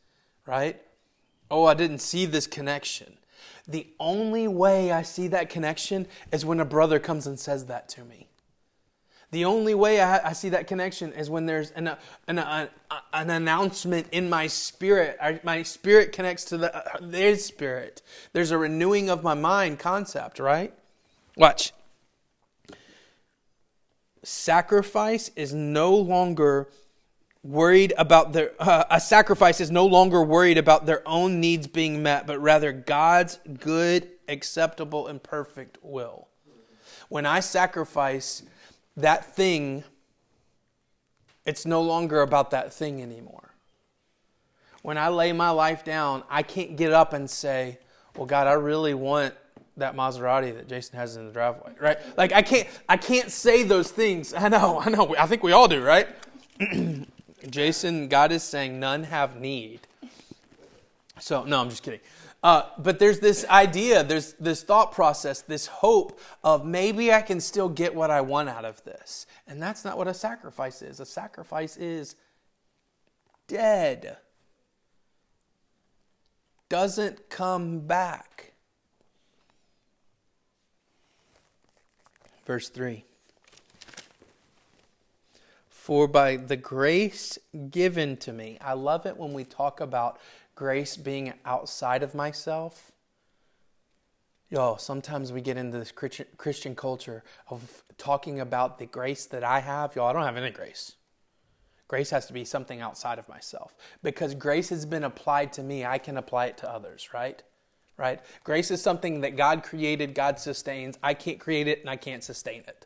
right? 0.47 0.81
Oh, 1.51 1.65
I 1.65 1.75
didn't 1.75 1.99
see 1.99 2.25
this 2.25 2.47
connection. 2.47 3.19
The 3.67 3.93
only 3.99 4.47
way 4.47 4.91
I 4.91 5.03
see 5.03 5.27
that 5.27 5.51
connection 5.51 6.07
is 6.31 6.43
when 6.43 6.59
a 6.59 6.65
brother 6.65 6.97
comes 6.97 7.27
and 7.27 7.39
says 7.39 7.67
that 7.67 7.87
to 7.89 8.03
me. 8.03 8.30
The 9.31 9.45
only 9.45 9.73
way 9.73 10.01
I, 10.01 10.29
I 10.29 10.33
see 10.33 10.49
that 10.49 10.67
connection 10.67 11.13
is 11.13 11.29
when 11.29 11.45
there's 11.45 11.71
an, 11.71 11.87
an, 12.27 12.37
an, 12.37 12.69
an 13.13 13.29
announcement 13.29 14.07
in 14.11 14.29
my 14.29 14.47
spirit. 14.47 15.17
I, 15.21 15.39
my 15.43 15.63
spirit 15.63 16.11
connects 16.11 16.43
to 16.45 16.57
the, 16.57 16.83
their 16.99 17.37
spirit. 17.37 18.01
There's 18.33 18.51
a 18.51 18.57
renewing 18.57 19.09
of 19.09 19.23
my 19.23 19.33
mind 19.33 19.79
concept, 19.79 20.39
right? 20.39 20.73
Watch. 21.37 21.71
Sacrifice 24.23 25.31
is 25.37 25.53
no 25.53 25.95
longer 25.95 26.67
worried 27.43 27.93
about 27.97 28.33
their 28.33 28.51
uh, 28.59 28.83
a 28.91 28.99
sacrifice 28.99 29.61
is 29.61 29.71
no 29.71 29.85
longer 29.85 30.21
worried 30.21 30.57
about 30.57 30.85
their 30.85 31.01
own 31.07 31.39
needs 31.39 31.65
being 31.65 32.03
met 32.03 32.27
but 32.27 32.39
rather 32.39 32.71
God's 32.71 33.39
good 33.59 34.09
acceptable 34.27 35.07
and 35.07 35.21
perfect 35.23 35.79
will 35.81 36.27
when 37.09 37.25
i 37.25 37.39
sacrifice 37.39 38.43
that 39.01 39.35
thing 39.35 39.83
it's 41.45 41.65
no 41.65 41.81
longer 41.81 42.21
about 42.21 42.51
that 42.51 42.73
thing 42.73 43.01
anymore 43.01 43.53
when 44.81 44.97
i 44.97 45.07
lay 45.07 45.31
my 45.31 45.49
life 45.49 45.83
down 45.83 46.23
i 46.29 46.41
can't 46.41 46.75
get 46.75 46.91
up 46.91 47.13
and 47.13 47.29
say 47.29 47.77
well 48.15 48.25
god 48.25 48.47
i 48.47 48.53
really 48.53 48.93
want 48.93 49.33
that 49.77 49.95
Maserati 49.95 50.53
that 50.55 50.67
Jason 50.67 50.97
has 50.97 51.15
in 51.15 51.25
the 51.25 51.31
driveway, 51.31 51.71
right? 51.79 51.97
Like 52.17 52.33
I 52.33 52.41
can't 52.41 52.67
I 52.89 52.97
can't 52.97 53.31
say 53.31 53.63
those 53.63 53.89
things. 53.89 54.33
I 54.33 54.49
know, 54.49 54.79
I 54.79 54.89
know. 54.89 55.15
I 55.17 55.25
think 55.27 55.43
we 55.43 55.53
all 55.53 55.67
do, 55.67 55.81
right? 55.81 56.07
Jason, 57.49 58.07
God 58.07 58.31
is 58.31 58.43
saying 58.43 58.79
none 58.79 59.03
have 59.03 59.39
need. 59.39 59.81
So, 61.19 61.43
no, 61.43 61.59
I'm 61.61 61.69
just 61.69 61.83
kidding. 61.83 61.99
Uh, 62.43 62.63
but 62.79 62.97
there's 62.97 63.19
this 63.19 63.45
idea, 63.49 64.03
there's 64.03 64.33
this 64.33 64.63
thought 64.63 64.91
process, 64.91 65.41
this 65.41 65.67
hope 65.67 66.19
of 66.43 66.65
maybe 66.65 67.13
I 67.13 67.21
can 67.21 67.39
still 67.39 67.69
get 67.69 67.93
what 67.93 68.09
I 68.09 68.21
want 68.21 68.49
out 68.49 68.65
of 68.65 68.83
this. 68.83 69.27
And 69.47 69.61
that's 69.61 69.85
not 69.85 69.97
what 69.97 70.07
a 70.07 70.13
sacrifice 70.13 70.81
is. 70.81 70.99
A 70.99 71.05
sacrifice 71.05 71.77
is 71.77 72.15
dead, 73.47 74.17
doesn't 76.67 77.29
come 77.29 77.81
back. 77.81 78.53
Verse 82.45 82.69
3. 82.69 83.03
For 85.69 86.07
by 86.07 86.37
the 86.37 86.55
grace 86.55 87.37
given 87.69 88.15
to 88.17 88.31
me, 88.31 88.57
I 88.61 88.73
love 88.73 89.05
it 89.05 89.17
when 89.17 89.33
we 89.33 89.43
talk 89.43 89.79
about 89.79 90.19
grace 90.61 90.95
being 90.95 91.33
outside 91.43 92.03
of 92.03 92.13
myself. 92.13 92.91
Yo, 94.51 94.75
sometimes 94.75 95.31
we 95.31 95.41
get 95.41 95.57
into 95.57 95.79
this 95.79 95.91
Christian 95.91 96.75
culture 96.75 97.23
of 97.49 97.83
talking 97.97 98.39
about 98.39 98.77
the 98.77 98.85
grace 98.85 99.25
that 99.25 99.43
I 99.43 99.59
have. 99.59 99.95
Yo, 99.95 100.05
I 100.05 100.13
don't 100.13 100.21
have 100.21 100.37
any 100.37 100.51
grace. 100.51 100.97
Grace 101.87 102.11
has 102.11 102.27
to 102.27 102.33
be 102.33 102.45
something 102.45 102.79
outside 102.79 103.17
of 103.17 103.27
myself. 103.27 103.73
Because 104.03 104.35
grace 104.35 104.69
has 104.69 104.85
been 104.85 105.03
applied 105.03 105.51
to 105.53 105.63
me, 105.63 105.83
I 105.83 105.97
can 105.97 106.15
apply 106.15 106.45
it 106.45 106.57
to 106.59 106.71
others, 106.71 107.09
right? 107.11 107.41
Right? 107.97 108.19
Grace 108.43 108.69
is 108.69 108.83
something 108.83 109.21
that 109.21 109.35
God 109.35 109.63
created, 109.63 110.13
God 110.13 110.37
sustains. 110.37 110.95
I 111.01 111.15
can't 111.15 111.39
create 111.39 111.67
it 111.67 111.79
and 111.79 111.89
I 111.89 111.95
can't 111.95 112.23
sustain 112.23 112.61
it. 112.67 112.85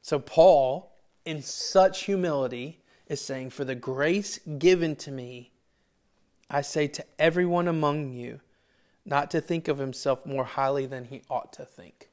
So 0.00 0.20
Paul 0.20 0.92
in 1.24 1.42
such 1.42 2.04
humility 2.04 2.78
is 3.08 3.20
saying, 3.20 3.50
For 3.50 3.64
the 3.64 3.74
grace 3.74 4.38
given 4.60 4.94
to 4.96 5.10
me, 5.10 5.51
I 6.52 6.60
say 6.60 6.86
to 6.86 7.04
everyone 7.18 7.66
among 7.66 8.12
you, 8.12 8.40
not 9.06 9.30
to 9.30 9.40
think 9.40 9.66
of 9.66 9.78
himself 9.78 10.26
more 10.26 10.44
highly 10.44 10.84
than 10.84 11.06
he 11.06 11.22
ought 11.30 11.52
to 11.54 11.64
think. 11.64 12.10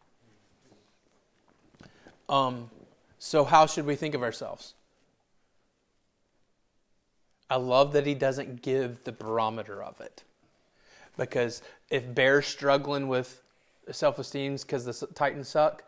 Um, 2.29 2.69
so, 3.19 3.43
how 3.43 3.65
should 3.65 3.85
we 3.85 3.95
think 3.95 4.15
of 4.15 4.23
ourselves? 4.23 4.73
I 7.49 7.57
love 7.57 7.93
that 7.93 8.05
he 8.05 8.13
doesn't 8.15 8.61
give 8.61 9.03
the 9.03 9.11
barometer 9.11 9.83
of 9.83 9.99
it. 9.99 10.23
Because 11.17 11.61
if 11.89 12.15
Bear's 12.15 12.47
struggling 12.47 13.07
with 13.09 13.41
self 13.91 14.19
esteem 14.19 14.55
because 14.55 14.85
the 14.85 15.07
Titans 15.15 15.49
suck, 15.49 15.83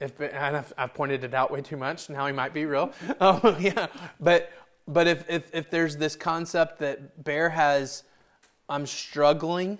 if 0.00 0.20
and 0.20 0.56
I've, 0.56 0.72
I've, 0.76 0.92
pointed 0.92 1.24
it 1.24 1.32
out 1.32 1.50
way 1.50 1.62
too 1.62 1.76
much. 1.78 2.10
Now 2.10 2.26
he 2.26 2.32
might 2.32 2.52
be 2.52 2.66
real. 2.66 2.92
Um, 3.20 3.56
yeah, 3.60 3.86
but 4.20 4.50
but 4.88 5.06
if, 5.06 5.28
if, 5.28 5.54
if 5.54 5.70
there's 5.70 5.96
this 5.96 6.16
concept 6.16 6.78
that 6.78 7.22
Bear 7.22 7.50
has, 7.50 8.04
I'm 8.68 8.86
struggling, 8.86 9.78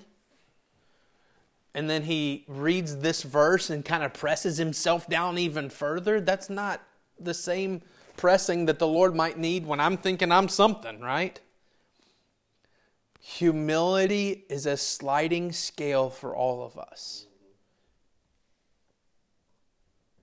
and 1.75 1.89
then 1.89 2.03
he 2.03 2.45
reads 2.49 2.97
this 2.97 3.23
verse 3.23 3.71
and 3.71 3.85
kind 3.85 4.03
of 4.03 4.15
presses 4.15 4.57
himself 4.59 5.09
down 5.09 5.39
even 5.39 5.69
further, 5.69 6.21
that's 6.21 6.51
not 6.51 6.83
the 7.21 7.35
same 7.35 7.83
pressing 8.17 8.67
that 8.67 8.79
the 8.79 8.87
Lord 8.87 9.15
might 9.15 9.39
need 9.39 9.67
when 9.67 9.79
I'm 9.79 9.97
thinking 9.97 10.33
I'm 10.33 10.49
something, 10.49 11.01
right? 11.01 11.39
Humility 13.21 14.45
is 14.49 14.67
a 14.67 14.77
sliding 14.77 15.53
scale 15.53 16.11
for 16.11 16.35
all 16.35 16.65
of 16.65 16.79
us. 16.79 17.27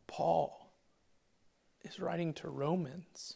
Paul 0.07 0.71
is 1.83 1.99
writing 1.99 2.33
to 2.33 2.49
Romans. 2.49 3.35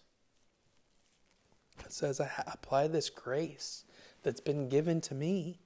Says, 1.91 2.19
I 2.19 2.30
apply 2.47 2.88
this 2.88 3.10
grace 3.10 3.84
that's 4.23 4.41
been 4.41 4.69
given 4.69 5.02
to 5.02 5.15
me. 5.15 5.60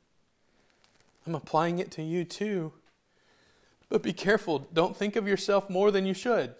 I'm 1.25 1.35
applying 1.35 1.79
it 1.79 1.91
to 1.91 2.03
you 2.03 2.23
too. 2.23 2.73
But 3.89 4.01
be 4.01 4.13
careful. 4.13 4.67
Don't 4.73 4.95
think 4.95 5.15
of 5.15 5.27
yourself 5.27 5.69
more 5.69 5.91
than 5.91 6.05
you 6.05 6.13
should. 6.13 6.55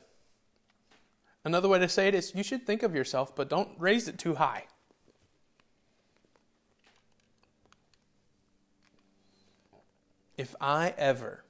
Another 1.44 1.68
way 1.68 1.80
to 1.80 1.90
say 1.90 2.08
it 2.08 2.16
is 2.16 2.36
you 2.36 2.44
should 2.44 2.68
think 2.68 2.84
of 2.84 2.94
yourself, 2.94 3.36
but 3.36 3.50
don't 3.50 3.70
raise 3.78 4.08
it 4.08 4.18
too 4.18 4.36
high. 4.36 4.66
If 10.38 10.56
I 10.60 10.94
ever 10.98 11.44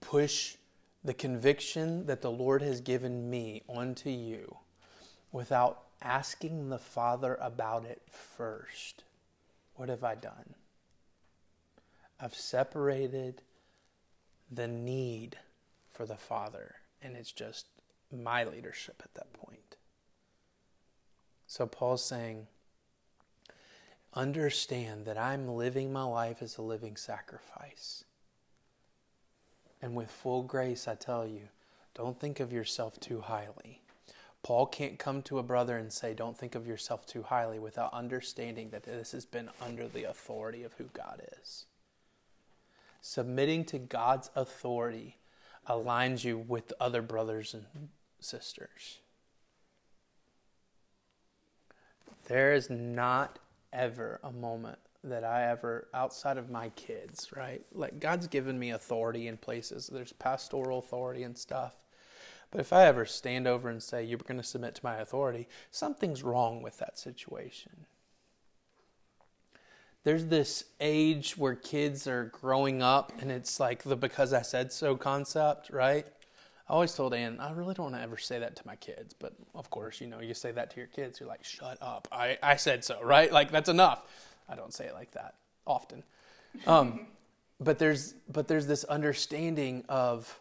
push 0.00 0.56
the 1.04 1.14
conviction 1.14 2.06
that 2.06 2.22
the 2.22 2.30
Lord 2.30 2.62
has 2.62 2.80
given 2.80 3.30
me 3.30 3.62
onto 3.68 4.10
you 4.10 4.58
without 5.32 5.84
asking 6.02 6.68
the 6.68 6.78
Father 6.78 7.38
about 7.40 7.84
it 7.84 8.02
first, 8.10 9.04
what 9.76 9.88
have 9.88 10.04
I 10.04 10.14
done? 10.14 10.54
I've 12.20 12.34
separated 12.34 13.42
the 14.50 14.68
need 14.68 15.38
for 15.92 16.06
the 16.06 16.16
Father, 16.16 16.76
and 17.00 17.16
it's 17.16 17.32
just 17.32 17.66
my 18.12 18.44
leadership 18.44 19.02
at 19.04 19.14
that 19.14 19.32
point. 19.32 19.76
So 21.46 21.66
Paul's 21.66 22.04
saying, 22.04 22.46
understand 24.14 25.06
that 25.06 25.18
I'm 25.18 25.48
living 25.48 25.92
my 25.92 26.04
life 26.04 26.42
as 26.42 26.58
a 26.58 26.62
living 26.62 26.96
sacrifice. 26.96 28.04
And 29.80 29.94
with 29.94 30.10
full 30.10 30.42
grace, 30.42 30.86
I 30.86 30.94
tell 30.94 31.26
you, 31.26 31.48
don't 31.94 32.18
think 32.18 32.40
of 32.40 32.52
yourself 32.52 33.00
too 33.00 33.20
highly. 33.20 33.82
Paul 34.42 34.66
can't 34.66 34.98
come 34.98 35.22
to 35.22 35.38
a 35.38 35.42
brother 35.42 35.78
and 35.78 35.92
say, 35.92 36.14
Don't 36.14 36.36
think 36.36 36.54
of 36.54 36.66
yourself 36.66 37.06
too 37.06 37.22
highly 37.22 37.58
without 37.58 37.92
understanding 37.92 38.70
that 38.70 38.82
this 38.82 39.12
has 39.12 39.24
been 39.24 39.50
under 39.60 39.86
the 39.86 40.04
authority 40.04 40.64
of 40.64 40.72
who 40.74 40.84
God 40.92 41.22
is. 41.40 41.66
Submitting 43.00 43.64
to 43.66 43.78
God's 43.78 44.30
authority 44.34 45.18
aligns 45.68 46.24
you 46.24 46.38
with 46.38 46.72
other 46.80 47.02
brothers 47.02 47.54
and 47.54 47.88
sisters. 48.20 48.98
There 52.26 52.54
is 52.54 52.70
not 52.70 53.38
ever 53.72 54.20
a 54.22 54.32
moment 54.32 54.78
that 55.04 55.24
I 55.24 55.50
ever, 55.50 55.88
outside 55.92 56.38
of 56.38 56.50
my 56.50 56.68
kids, 56.70 57.30
right? 57.36 57.62
Like 57.72 57.98
God's 57.98 58.28
given 58.28 58.58
me 58.58 58.70
authority 58.70 59.26
in 59.26 59.36
places. 59.36 59.88
There's 59.92 60.12
pastoral 60.12 60.78
authority 60.78 61.24
and 61.24 61.36
stuff. 61.36 61.74
But 62.52 62.60
if 62.60 62.72
I 62.72 62.86
ever 62.86 63.04
stand 63.06 63.48
over 63.48 63.68
and 63.68 63.82
say, 63.82 64.04
You're 64.04 64.18
going 64.18 64.40
to 64.40 64.46
submit 64.46 64.76
to 64.76 64.84
my 64.84 64.98
authority, 64.98 65.48
something's 65.72 66.22
wrong 66.22 66.62
with 66.62 66.78
that 66.78 66.98
situation. 66.98 67.86
There's 70.04 70.26
this 70.26 70.64
age 70.80 71.36
where 71.36 71.54
kids 71.54 72.06
are 72.06 72.26
growing 72.26 72.82
up, 72.82 73.12
and 73.20 73.32
it's 73.32 73.58
like 73.58 73.84
the 73.84 73.96
because 73.96 74.32
I 74.32 74.42
said 74.42 74.72
so 74.72 74.96
concept, 74.96 75.70
right? 75.70 76.06
I 76.68 76.72
always 76.72 76.94
told 76.94 77.14
Ann, 77.14 77.38
I 77.40 77.52
really 77.52 77.74
don't 77.74 77.90
want 77.90 77.96
to 77.96 78.02
ever 78.02 78.16
say 78.16 78.38
that 78.38 78.56
to 78.56 78.66
my 78.66 78.76
kids. 78.76 79.14
But 79.14 79.32
of 79.54 79.70
course, 79.70 80.00
you 80.00 80.06
know, 80.06 80.20
you 80.20 80.34
say 80.34 80.52
that 80.52 80.70
to 80.70 80.76
your 80.76 80.86
kids, 80.88 81.20
you're 81.20 81.28
like, 81.28 81.44
shut 81.44 81.78
up. 81.80 82.08
I, 82.12 82.38
I 82.42 82.56
said 82.56 82.84
so, 82.84 83.02
right? 83.02 83.32
Like, 83.32 83.50
that's 83.50 83.68
enough. 83.68 84.04
I 84.48 84.56
don't 84.56 84.74
say 84.74 84.86
it 84.86 84.94
like 84.94 85.12
that 85.12 85.34
often. 85.66 86.02
Um, 86.66 87.06
but 87.60 87.78
there's 87.78 88.14
but 88.28 88.48
there's 88.48 88.66
this 88.66 88.84
understanding 88.84 89.84
of 89.88 90.40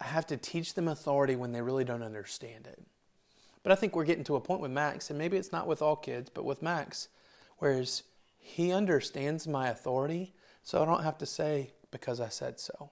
I 0.00 0.06
have 0.06 0.26
to 0.28 0.36
teach 0.36 0.74
them 0.74 0.88
authority 0.88 1.36
when 1.36 1.52
they 1.52 1.62
really 1.62 1.84
don't 1.84 2.02
understand 2.02 2.66
it. 2.66 2.82
But 3.62 3.72
I 3.72 3.74
think 3.74 3.96
we're 3.96 4.04
getting 4.04 4.24
to 4.24 4.36
a 4.36 4.40
point 4.40 4.60
with 4.60 4.70
Max, 4.70 5.10
and 5.10 5.18
maybe 5.18 5.36
it's 5.36 5.52
not 5.52 5.66
with 5.66 5.82
all 5.82 5.96
kids, 5.96 6.30
but 6.32 6.44
with 6.44 6.62
Max, 6.62 7.08
whereas 7.58 8.04
he 8.38 8.72
understands 8.72 9.46
my 9.46 9.68
authority, 9.68 10.32
so 10.62 10.82
I 10.82 10.86
don't 10.86 11.02
have 11.02 11.18
to 11.18 11.26
say 11.26 11.72
because 11.90 12.20
I 12.20 12.28
said 12.28 12.60
so. 12.60 12.90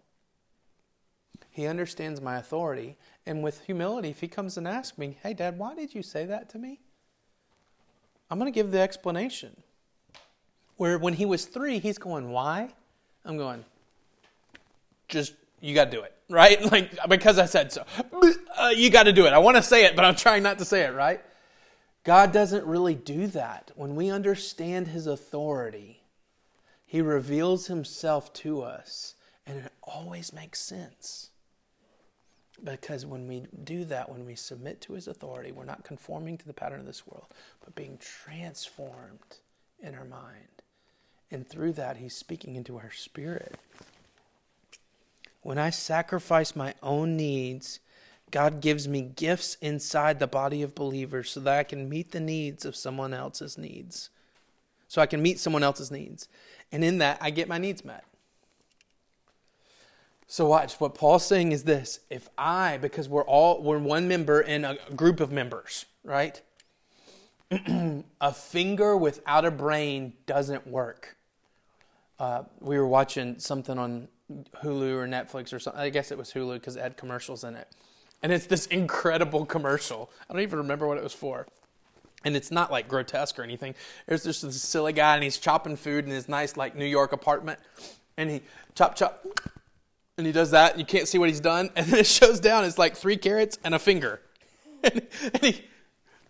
He 1.51 1.67
understands 1.67 2.21
my 2.21 2.37
authority, 2.37 2.97
and 3.25 3.43
with 3.43 3.63
humility, 3.63 4.11
if 4.11 4.21
he 4.21 4.29
comes 4.29 4.59
and 4.59 4.69
asks 4.69 4.99
me, 4.99 5.17
Hey, 5.23 5.33
Dad, 5.33 5.59
why 5.59 5.75
did 5.75 5.95
you 5.95 6.03
say 6.03 6.27
that 6.27 6.51
to 6.51 6.59
me? 6.59 6.81
I'm 8.31 8.39
going 8.39 8.53
to 8.53 8.55
give 8.55 8.73
the 8.73 8.81
explanation. 8.81 9.57
Where 10.77 10.99
when 10.99 11.15
he 11.15 11.25
was 11.25 11.47
three, 11.47 11.79
he's 11.79 11.97
going, 11.97 12.31
Why? 12.31 12.75
I'm 13.25 13.39
going, 13.39 13.65
Just, 15.09 15.33
you 15.61 15.75
got 15.75 15.87
to 15.87 15.91
do 15.91 16.03
it, 16.03 16.15
right? 16.29 16.61
Like, 16.71 16.99
because 17.09 17.39
I 17.39 17.47
said 17.47 17.73
so. 17.73 17.85
Uh, 18.59 18.69
you 18.69 18.89
got 18.89 19.03
to 19.03 19.13
do 19.13 19.27
it. 19.27 19.35
I 19.35 19.39
want 19.39 19.59
to 19.59 19.63
say 19.63 19.85
it, 19.85 19.95
but 19.95 20.07
I'm 20.07 20.17
trying 20.17 20.43
not 20.43 20.59
to 20.61 20.65
say 20.65 20.81
it, 20.85 20.95
right? 20.95 21.21
God 22.05 22.33
doesn't 22.33 22.65
really 22.65 22.95
do 22.95 23.27
that. 23.27 23.71
When 23.75 23.95
we 23.97 24.09
understand 24.09 24.89
his 24.89 25.07
authority, 25.07 26.01
he 26.87 27.03
reveals 27.03 27.67
himself 27.67 28.33
to 28.33 28.63
us, 28.63 29.15
and 29.47 29.59
it 29.59 29.73
always 29.83 30.33
makes 30.33 30.59
sense. 30.59 31.29
Because 32.65 33.05
when 33.05 33.29
we 33.29 33.47
do 33.63 33.85
that, 33.85 34.11
when 34.11 34.25
we 34.25 34.37
submit 34.37 34.81
to 34.83 34.95
his 34.95 35.07
authority, 35.07 35.53
we're 35.53 35.65
not 35.65 35.85
conforming 35.85 36.39
to 36.39 36.47
the 36.47 36.55
pattern 36.55 36.81
of 36.81 36.87
this 36.87 37.07
world, 37.07 37.27
but 37.63 37.75
being 37.75 37.99
transformed 37.99 39.41
in 39.83 39.95
our 39.95 40.07
mind. 40.07 40.63
And 41.31 41.47
through 41.47 41.73
that, 41.73 41.97
He's 41.97 42.17
speaking 42.17 42.57
into 42.57 42.79
our 42.79 42.91
spirit. 42.91 43.57
When 45.47 45.59
I 45.59 45.71
sacrifice 45.71 46.57
my 46.57 46.75
own 46.83 47.17
needs, 47.17 47.79
God 48.33 48.61
gives 48.61 48.89
me 48.89 49.03
gifts 49.03 49.57
inside 49.61 50.19
the 50.19 50.27
body 50.27 50.61
of 50.61 50.75
believers 50.75 51.31
so 51.31 51.39
that 51.39 51.57
I 51.57 51.63
can 51.63 51.89
meet 51.89 52.11
the 52.11 52.19
needs 52.19 52.65
of 52.65 52.75
someone 52.75 53.15
else's 53.15 53.57
needs. 53.57 54.11
So 54.89 55.01
I 55.01 55.07
can 55.07 55.23
meet 55.23 55.39
someone 55.39 55.63
else's 55.63 55.93
needs. 55.93 56.27
And 56.73 56.83
in 56.83 56.99
that, 56.99 57.19
I 57.21 57.31
get 57.31 57.47
my 57.47 57.59
needs 57.59 57.85
met. 57.85 58.03
So 60.27 60.49
watch 60.49 60.81
what 60.81 60.97
Paul's 60.97 61.25
saying 61.25 61.53
is 61.53 61.63
this 61.63 62.01
if 62.11 62.29
I 62.37 62.79
because 62.79 63.09
we're 63.09 63.23
all 63.23 63.63
we're 63.63 63.79
one 63.79 64.09
member 64.09 64.41
in 64.41 64.65
a 64.65 64.77
group 64.97 65.21
of 65.21 65.31
members, 65.31 65.87
right? 66.03 66.43
a 68.21 68.33
finger 68.33 68.97
without 68.97 69.45
a 69.45 69.53
brain 69.53 70.15
doesn't 70.27 70.67
work 70.67 71.17
uh, 72.19 72.43
we 72.61 72.79
were 72.79 72.87
watching 72.87 73.39
something 73.39 73.79
on 73.79 74.09
Hulu 74.33 74.93
or 74.93 75.07
Netflix 75.07 75.53
or 75.53 75.59
something. 75.59 75.81
I 75.81 75.91
guess 75.91 76.11
it 76.11 76.19
was 76.19 76.33
Hulu 76.33 76.55
because 76.55 76.77
it 76.77 76.83
had 76.83 76.97
commercials 76.97 77.45
in 77.45 77.55
it. 77.55 77.69
And 78.23 78.33
it's 78.33 78.47
this 78.47 78.67
incredible 78.67 79.47
commercial. 79.47 80.11
I 80.29 80.33
don't 80.33 80.43
even 80.43 80.59
remember 80.59 80.87
what 80.87 80.99
it 80.99 81.05
was 81.05 81.13
for. 81.13 81.47
And 82.25 82.35
it's 82.35 82.51
not 82.51 82.73
like 82.73 82.89
grotesque 82.89 83.39
or 83.39 83.43
anything. 83.43 83.75
There's 84.07 84.25
just 84.25 84.43
this 84.43 84.61
silly 84.61 84.93
guy 84.93 85.15
and 85.15 85.23
he's 85.23 85.39
chopping 85.39 85.77
food 85.77 86.05
in 86.07 86.11
his 86.11 86.29
nice 86.29 86.57
like 86.57 86.75
New 86.75 86.87
York 86.87 87.13
apartment. 87.13 87.61
And 88.17 88.31
he 88.31 88.43
chop 88.75 88.97
chop 88.97 89.25
and 90.17 90.27
he 90.27 90.33
does 90.33 90.51
that. 90.51 90.79
You 90.79 90.85
can't 90.85 91.07
see 91.07 91.19
what 91.19 91.29
he's 91.29 91.41
done. 91.41 91.71
And 91.77 91.87
then 91.87 92.01
it 92.01 92.07
shows 92.07 92.41
down 92.41 92.65
it's 92.65 92.79
like 92.79 92.97
three 92.97 93.17
carrots 93.17 93.59
and 93.63 93.75
a 93.75 93.79
finger. 93.79 94.23
And, 94.83 95.03
and 95.35 95.43
he 95.43 95.65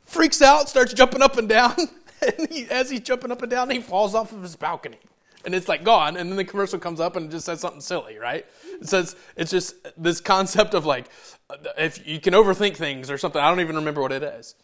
freaks 0.05 0.43
out, 0.43 0.69
starts 0.69 0.93
jumping 0.93 1.23
up 1.23 1.39
and 1.39 1.49
down. 1.49 1.75
And 2.23 2.49
he, 2.51 2.65
as 2.71 2.89
he's 2.89 3.01
jumping 3.01 3.31
up 3.31 3.43
and 3.43 3.51
down, 3.51 3.69
he 3.69 3.79
falls 3.79 4.15
off 4.15 4.33
of 4.33 4.41
his 4.41 4.57
balcony 4.57 4.97
and 5.47 5.55
it's 5.55 5.69
like 5.69 5.85
gone 5.85 6.17
and 6.17 6.29
then 6.29 6.37
the 6.37 6.45
commercial 6.45 6.79
comes 6.79 7.01
up 7.01 7.17
and 7.17 7.27
it 7.27 7.31
just 7.31 7.47
says 7.47 7.61
something 7.61 7.81
silly 7.81 8.19
right? 8.19 8.45
It 8.81 8.89
says 8.89 9.17
it's 9.37 9.51
just 9.51 9.77
this 9.97 10.21
concept 10.21 10.75
of 10.75 10.85
like 10.85 11.07
if 11.79 12.07
you 12.07 12.21
can 12.21 12.35
overthink 12.35 12.77
things 12.77 13.11
or 13.11 13.17
something 13.17 13.41
i 13.41 13.49
don't 13.49 13.61
even 13.61 13.77
remember 13.77 14.03
what 14.03 14.13
it 14.13 14.23
is. 14.23 14.57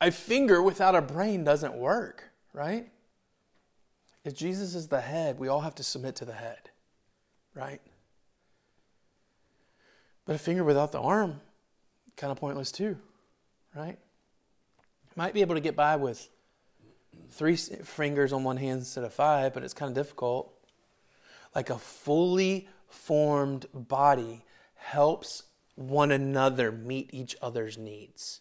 A 0.00 0.10
finger 0.10 0.60
without 0.62 0.94
a 0.94 1.00
brain 1.00 1.44
doesn't 1.44 1.74
work 1.74 2.24
right? 2.52 2.90
If 4.24 4.34
jesus 4.34 4.74
is 4.74 4.88
the 4.88 5.00
head 5.00 5.38
we 5.38 5.48
all 5.48 5.60
have 5.60 5.76
to 5.76 5.84
submit 5.84 6.16
to 6.16 6.26
the 6.26 6.34
head 6.34 6.70
right? 7.54 7.80
But 10.26 10.36
a 10.36 10.38
finger 10.38 10.64
without 10.64 10.92
the 10.92 11.00
arm 11.00 11.40
kind 12.16 12.32
of 12.32 12.38
pointless 12.38 12.72
too 12.72 12.98
right? 13.74 13.98
Might 15.14 15.34
be 15.34 15.40
able 15.40 15.54
to 15.54 15.60
get 15.60 15.74
by 15.74 15.96
with 15.96 16.28
three 17.30 17.56
fingers 17.56 18.32
on 18.32 18.44
one 18.44 18.56
hand 18.56 18.80
instead 18.80 19.04
of 19.04 19.12
five, 19.12 19.54
but 19.54 19.62
it's 19.62 19.74
kind 19.74 19.90
of 19.90 19.94
difficult. 19.94 20.52
Like 21.54 21.70
a 21.70 21.78
fully 21.78 22.68
formed 22.88 23.66
body 23.72 24.44
helps 24.74 25.44
one 25.74 26.10
another 26.10 26.72
meet 26.72 27.10
each 27.12 27.36
other's 27.40 27.78
needs. 27.78 28.40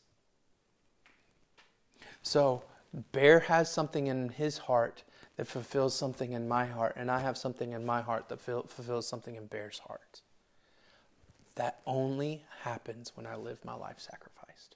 So, 2.23 2.63
Bear 3.11 3.41
has 3.41 3.71
something 3.71 4.07
in 4.07 4.29
his 4.29 4.57
heart 4.57 5.03
that 5.35 5.47
fulfills 5.47 5.95
something 5.95 6.31
in 6.31 6.47
my 6.47 6.65
heart, 6.65 6.95
and 6.97 7.11
I 7.11 7.19
have 7.19 7.37
something 7.37 7.71
in 7.71 7.85
my 7.85 8.01
heart 8.01 8.27
that 8.29 8.39
fulfills 8.39 9.07
something 9.07 9.35
in 9.35 9.45
Bear's 9.45 9.79
heart. 9.79 10.21
That 11.55 11.79
only 11.85 12.43
happens 12.61 13.11
when 13.15 13.27
I 13.27 13.35
live 13.35 13.63
my 13.63 13.75
life 13.75 13.99
sacrificed. 13.99 14.75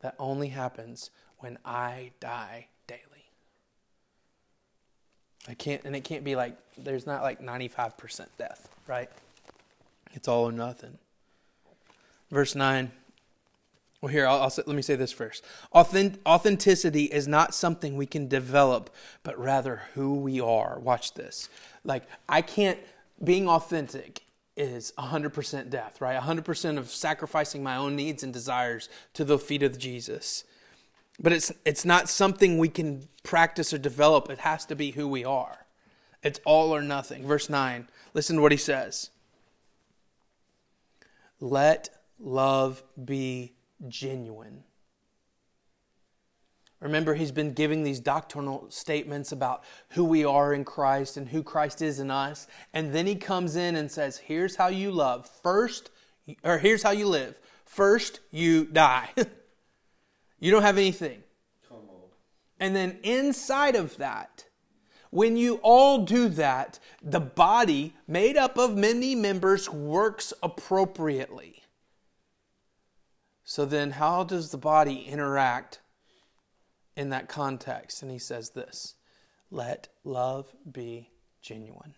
That 0.00 0.16
only 0.18 0.48
happens 0.48 1.10
when 1.42 1.58
I 1.64 2.12
die 2.20 2.68
daily. 2.86 3.00
I 5.48 5.54
can't, 5.54 5.82
and 5.84 5.96
it 5.96 6.04
can't 6.04 6.22
be 6.22 6.36
like, 6.36 6.56
there's 6.78 7.04
not 7.04 7.22
like 7.22 7.40
95% 7.40 8.26
death, 8.38 8.68
right? 8.86 9.10
It's 10.12 10.28
all 10.28 10.48
or 10.48 10.52
nothing. 10.52 10.98
Verse 12.30 12.54
9. 12.54 12.92
Well, 14.00 14.10
here, 14.10 14.26
I'll, 14.26 14.42
I'll, 14.42 14.52
let 14.56 14.68
me 14.68 14.82
say 14.82 14.94
this 14.94 15.12
first. 15.12 15.44
Authent, 15.74 16.18
authenticity 16.26 17.04
is 17.04 17.26
not 17.26 17.54
something 17.54 17.96
we 17.96 18.06
can 18.06 18.28
develop, 18.28 18.90
but 19.22 19.38
rather 19.38 19.82
who 19.94 20.14
we 20.14 20.40
are. 20.40 20.78
Watch 20.78 21.14
this. 21.14 21.48
Like, 21.84 22.04
I 22.28 22.42
can't, 22.42 22.78
being 23.22 23.48
authentic 23.48 24.22
is 24.56 24.92
100% 24.98 25.70
death, 25.70 26.00
right? 26.00 26.20
100% 26.20 26.78
of 26.78 26.90
sacrificing 26.90 27.62
my 27.62 27.76
own 27.76 27.96
needs 27.96 28.22
and 28.22 28.32
desires 28.32 28.88
to 29.14 29.24
the 29.24 29.38
feet 29.38 29.62
of 29.62 29.78
Jesus. 29.78 30.44
But 31.22 31.32
it's, 31.32 31.52
it's 31.64 31.84
not 31.84 32.08
something 32.08 32.58
we 32.58 32.68
can 32.68 33.08
practice 33.22 33.72
or 33.72 33.78
develop. 33.78 34.28
It 34.28 34.40
has 34.40 34.66
to 34.66 34.74
be 34.74 34.90
who 34.90 35.06
we 35.06 35.24
are. 35.24 35.66
It's 36.22 36.40
all 36.44 36.74
or 36.74 36.82
nothing. 36.82 37.26
Verse 37.26 37.48
9, 37.48 37.88
listen 38.12 38.36
to 38.36 38.42
what 38.42 38.52
he 38.52 38.58
says. 38.58 39.10
Let 41.40 41.90
love 42.18 42.82
be 43.02 43.52
genuine. 43.88 44.64
Remember, 46.80 47.14
he's 47.14 47.30
been 47.30 47.52
giving 47.52 47.84
these 47.84 48.00
doctrinal 48.00 48.66
statements 48.68 49.30
about 49.30 49.62
who 49.90 50.04
we 50.04 50.24
are 50.24 50.52
in 50.52 50.64
Christ 50.64 51.16
and 51.16 51.28
who 51.28 51.44
Christ 51.44 51.80
is 51.80 52.00
in 52.00 52.10
us. 52.10 52.48
And 52.74 52.92
then 52.92 53.06
he 53.06 53.14
comes 53.14 53.54
in 53.54 53.76
and 53.76 53.88
says, 53.88 54.18
Here's 54.18 54.56
how 54.56 54.66
you 54.66 54.90
love. 54.90 55.30
First, 55.42 55.90
or 56.42 56.58
here's 56.58 56.82
how 56.82 56.90
you 56.90 57.06
live. 57.06 57.38
First, 57.64 58.18
you 58.32 58.64
die. 58.64 59.10
you 60.42 60.50
don't 60.50 60.62
have 60.62 60.76
anything. 60.76 61.22
And 62.58 62.74
then 62.74 62.98
inside 63.04 63.76
of 63.76 63.96
that, 63.98 64.44
when 65.10 65.36
you 65.36 65.60
all 65.62 66.04
do 66.04 66.28
that, 66.30 66.80
the 67.00 67.20
body, 67.20 67.94
made 68.08 68.36
up 68.36 68.58
of 68.58 68.76
many 68.76 69.14
members, 69.14 69.70
works 69.70 70.32
appropriately. 70.42 71.62
So 73.44 73.64
then, 73.64 73.92
how 73.92 74.24
does 74.24 74.50
the 74.50 74.58
body 74.58 75.04
interact 75.06 75.80
in 76.96 77.10
that 77.10 77.28
context? 77.28 78.02
And 78.02 78.10
he 78.10 78.18
says 78.18 78.50
this 78.50 78.96
let 79.48 79.88
love 80.02 80.52
be 80.70 81.10
genuine. 81.40 81.94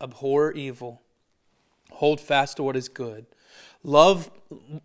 Abhor 0.00 0.50
evil, 0.52 1.02
hold 1.90 2.20
fast 2.20 2.56
to 2.56 2.64
what 2.64 2.74
is 2.74 2.88
good. 2.88 3.26
Love 3.84 4.30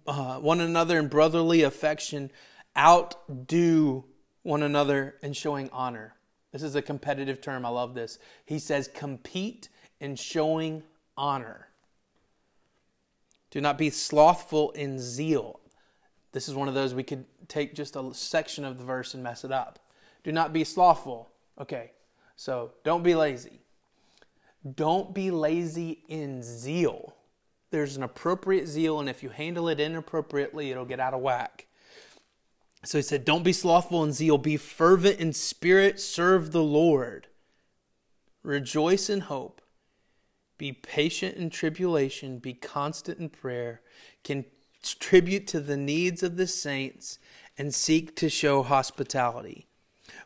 uh, 0.07 0.37
one 0.39 0.59
another 0.59 0.97
in 0.97 1.07
brotherly 1.07 1.61
affection, 1.61 2.31
outdo 2.77 4.03
one 4.43 4.63
another 4.63 5.15
in 5.21 5.33
showing 5.33 5.69
honor. 5.71 6.15
This 6.51 6.63
is 6.63 6.75
a 6.75 6.81
competitive 6.81 7.41
term. 7.41 7.65
I 7.65 7.69
love 7.69 7.93
this. 7.93 8.17
He 8.45 8.59
says, 8.59 8.87
compete 8.87 9.69
in 9.99 10.15
showing 10.15 10.83
honor. 11.15 11.67
Do 13.51 13.61
not 13.61 13.77
be 13.77 13.89
slothful 13.89 14.71
in 14.71 14.99
zeal. 14.99 15.59
This 16.31 16.49
is 16.49 16.55
one 16.55 16.67
of 16.67 16.73
those 16.73 16.93
we 16.93 17.03
could 17.03 17.25
take 17.47 17.75
just 17.75 17.95
a 17.95 18.13
section 18.13 18.65
of 18.65 18.77
the 18.77 18.83
verse 18.83 19.13
and 19.13 19.23
mess 19.23 19.43
it 19.43 19.51
up. 19.51 19.79
Do 20.23 20.31
not 20.31 20.53
be 20.53 20.63
slothful. 20.63 21.29
Okay, 21.59 21.91
so 22.35 22.71
don't 22.83 23.03
be 23.03 23.15
lazy. 23.15 23.61
Don't 24.75 25.13
be 25.13 25.31
lazy 25.31 26.03
in 26.07 26.43
zeal. 26.43 27.16
There's 27.69 27.97
an 27.97 28.03
appropriate 28.03 28.67
zeal, 28.67 28.99
and 28.99 29.09
if 29.09 29.21
you 29.23 29.29
handle 29.29 29.67
it 29.67 29.79
inappropriately, 29.79 30.71
it'll 30.71 30.85
get 30.85 30.99
out 30.99 31.13
of 31.13 31.21
whack. 31.21 31.67
So 32.83 32.97
he 32.97 33.01
said, 33.01 33.25
Don't 33.25 33.43
be 33.43 33.53
slothful 33.53 34.03
in 34.03 34.13
zeal, 34.13 34.37
be 34.37 34.57
fervent 34.57 35.19
in 35.19 35.33
spirit, 35.33 35.99
serve 35.99 36.51
the 36.51 36.63
Lord. 36.63 37.27
Rejoice 38.43 39.09
in 39.09 39.21
hope, 39.21 39.61
be 40.57 40.71
patient 40.71 41.35
in 41.35 41.49
tribulation, 41.49 42.39
be 42.39 42.53
constant 42.53 43.19
in 43.19 43.29
prayer, 43.29 43.81
contribute 44.23 45.47
to 45.47 45.59
the 45.59 45.75
needs 45.75 46.23
of 46.23 46.37
the 46.37 46.47
saints, 46.47 47.19
and 47.57 47.75
seek 47.75 48.15
to 48.15 48.29
show 48.29 48.63
hospitality. 48.63 49.67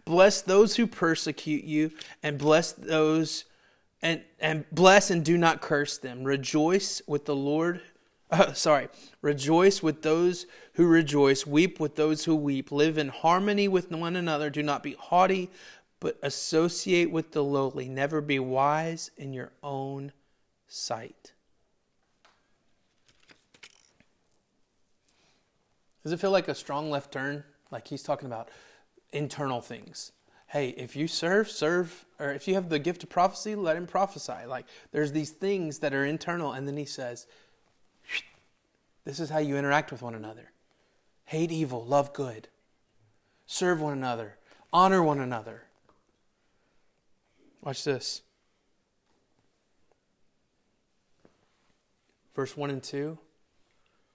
Bless 0.05 0.41
those 0.41 0.75
who 0.75 0.85
persecute 0.85 1.63
you, 1.63 1.91
and 2.21 2.37
bless 2.37 2.71
those 2.71 3.45
and 4.01 4.21
and 4.39 4.65
bless 4.71 5.11
and 5.11 5.23
do 5.23 5.37
not 5.37 5.61
curse 5.61 5.97
them. 5.97 6.23
Rejoice 6.23 7.01
with 7.07 7.25
the 7.25 7.35
Lord. 7.35 7.81
Uh, 8.33 8.53
sorry, 8.53 8.87
rejoice 9.21 9.83
with 9.83 10.03
those 10.03 10.45
who 10.75 10.87
rejoice. 10.87 11.45
Weep 11.45 11.81
with 11.81 11.97
those 11.97 12.23
who 12.23 12.33
weep. 12.33 12.71
Live 12.71 12.97
in 12.97 13.09
harmony 13.09 13.67
with 13.67 13.91
one 13.91 14.15
another. 14.15 14.49
Do 14.49 14.63
not 14.63 14.81
be 14.81 14.93
haughty, 14.93 15.49
but 15.99 16.17
associate 16.23 17.11
with 17.11 17.33
the 17.33 17.43
lowly. 17.43 17.89
Never 17.89 18.21
be 18.21 18.39
wise 18.39 19.11
in 19.17 19.33
your 19.33 19.51
own 19.61 20.13
sight. 20.69 21.33
Does 26.03 26.13
it 26.13 26.19
feel 26.21 26.31
like 26.31 26.47
a 26.47 26.55
strong 26.55 26.89
left 26.89 27.11
turn? 27.11 27.43
Like 27.69 27.87
he's 27.87 28.03
talking 28.03 28.27
about 28.27 28.49
internal 29.11 29.59
things. 29.59 30.13
Hey, 30.51 30.71
if 30.71 30.97
you 30.97 31.07
serve, 31.07 31.49
serve, 31.49 32.05
or 32.19 32.33
if 32.33 32.45
you 32.45 32.55
have 32.55 32.67
the 32.67 32.77
gift 32.77 33.03
of 33.03 33.09
prophecy, 33.09 33.55
let 33.55 33.77
him 33.77 33.87
prophesy. 33.87 34.45
Like 34.45 34.65
there's 34.91 35.13
these 35.13 35.29
things 35.29 35.79
that 35.79 35.93
are 35.93 36.05
internal, 36.05 36.51
and 36.51 36.67
then 36.67 36.75
he 36.75 36.83
says, 36.83 37.25
This 39.05 39.21
is 39.21 39.29
how 39.29 39.37
you 39.37 39.55
interact 39.55 39.93
with 39.93 40.01
one 40.01 40.13
another. 40.13 40.51
Hate 41.23 41.53
evil, 41.53 41.85
love 41.85 42.11
good. 42.11 42.49
Serve 43.45 43.79
one 43.79 43.93
another, 43.93 44.35
honor 44.73 45.01
one 45.01 45.21
another. 45.21 45.63
Watch 47.63 47.85
this. 47.85 48.21
Verse 52.35 52.57
1 52.57 52.69
and 52.71 52.83
2 52.83 53.17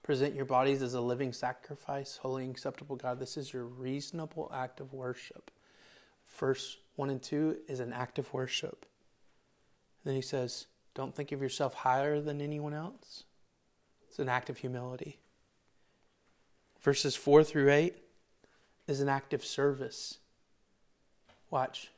Present 0.03 0.35
your 0.35 0.45
bodies 0.45 0.83
as 0.83 0.93
a 0.93 1.01
living 1.01 1.33
sacrifice, 1.33 2.17
holy 2.17 2.43
and 2.43 2.51
acceptable 2.51 2.95
God. 2.95 3.19
This 3.19 3.37
is 3.37 3.51
your 3.51 3.65
reasonable 3.65 4.51
act 4.53 4.79
of 4.79 4.93
worship. 4.93 5.49
Verse 6.37 6.77
1 6.95 7.09
and 7.09 7.21
2 7.21 7.57
is 7.67 7.79
an 7.79 7.91
act 7.91 8.19
of 8.19 8.31
worship. 8.31 8.85
then 10.03 10.15
he 10.15 10.21
says, 10.21 10.67
Don't 10.93 11.15
think 11.15 11.31
of 11.31 11.41
yourself 11.41 11.73
higher 11.73 12.21
than 12.21 12.41
anyone 12.41 12.73
else. 12.73 13.23
It's 14.07 14.19
an 14.19 14.29
act 14.29 14.49
of 14.49 14.57
humility. 14.57 15.17
Verses 16.81 17.15
4 17.15 17.43
through 17.43 17.71
8 17.71 17.95
is 18.87 19.01
an 19.01 19.09
act 19.09 19.33
of 19.33 19.43
service. 19.43 20.19
Watch. 21.49 21.91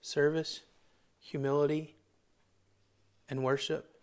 Service, 0.00 0.62
humility, 1.20 1.94
and 3.28 3.44
worship 3.44 3.96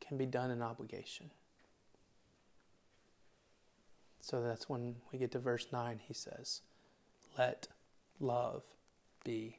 can 0.00 0.18
be 0.18 0.26
done 0.26 0.50
in 0.50 0.60
obligation. 0.60 1.30
So 4.20 4.42
that's 4.42 4.68
when 4.68 4.96
we 5.10 5.18
get 5.18 5.32
to 5.32 5.38
verse 5.38 5.66
9, 5.72 6.00
he 6.06 6.12
says, 6.12 6.60
Let 7.38 7.68
love 8.22 8.62
be 9.24 9.58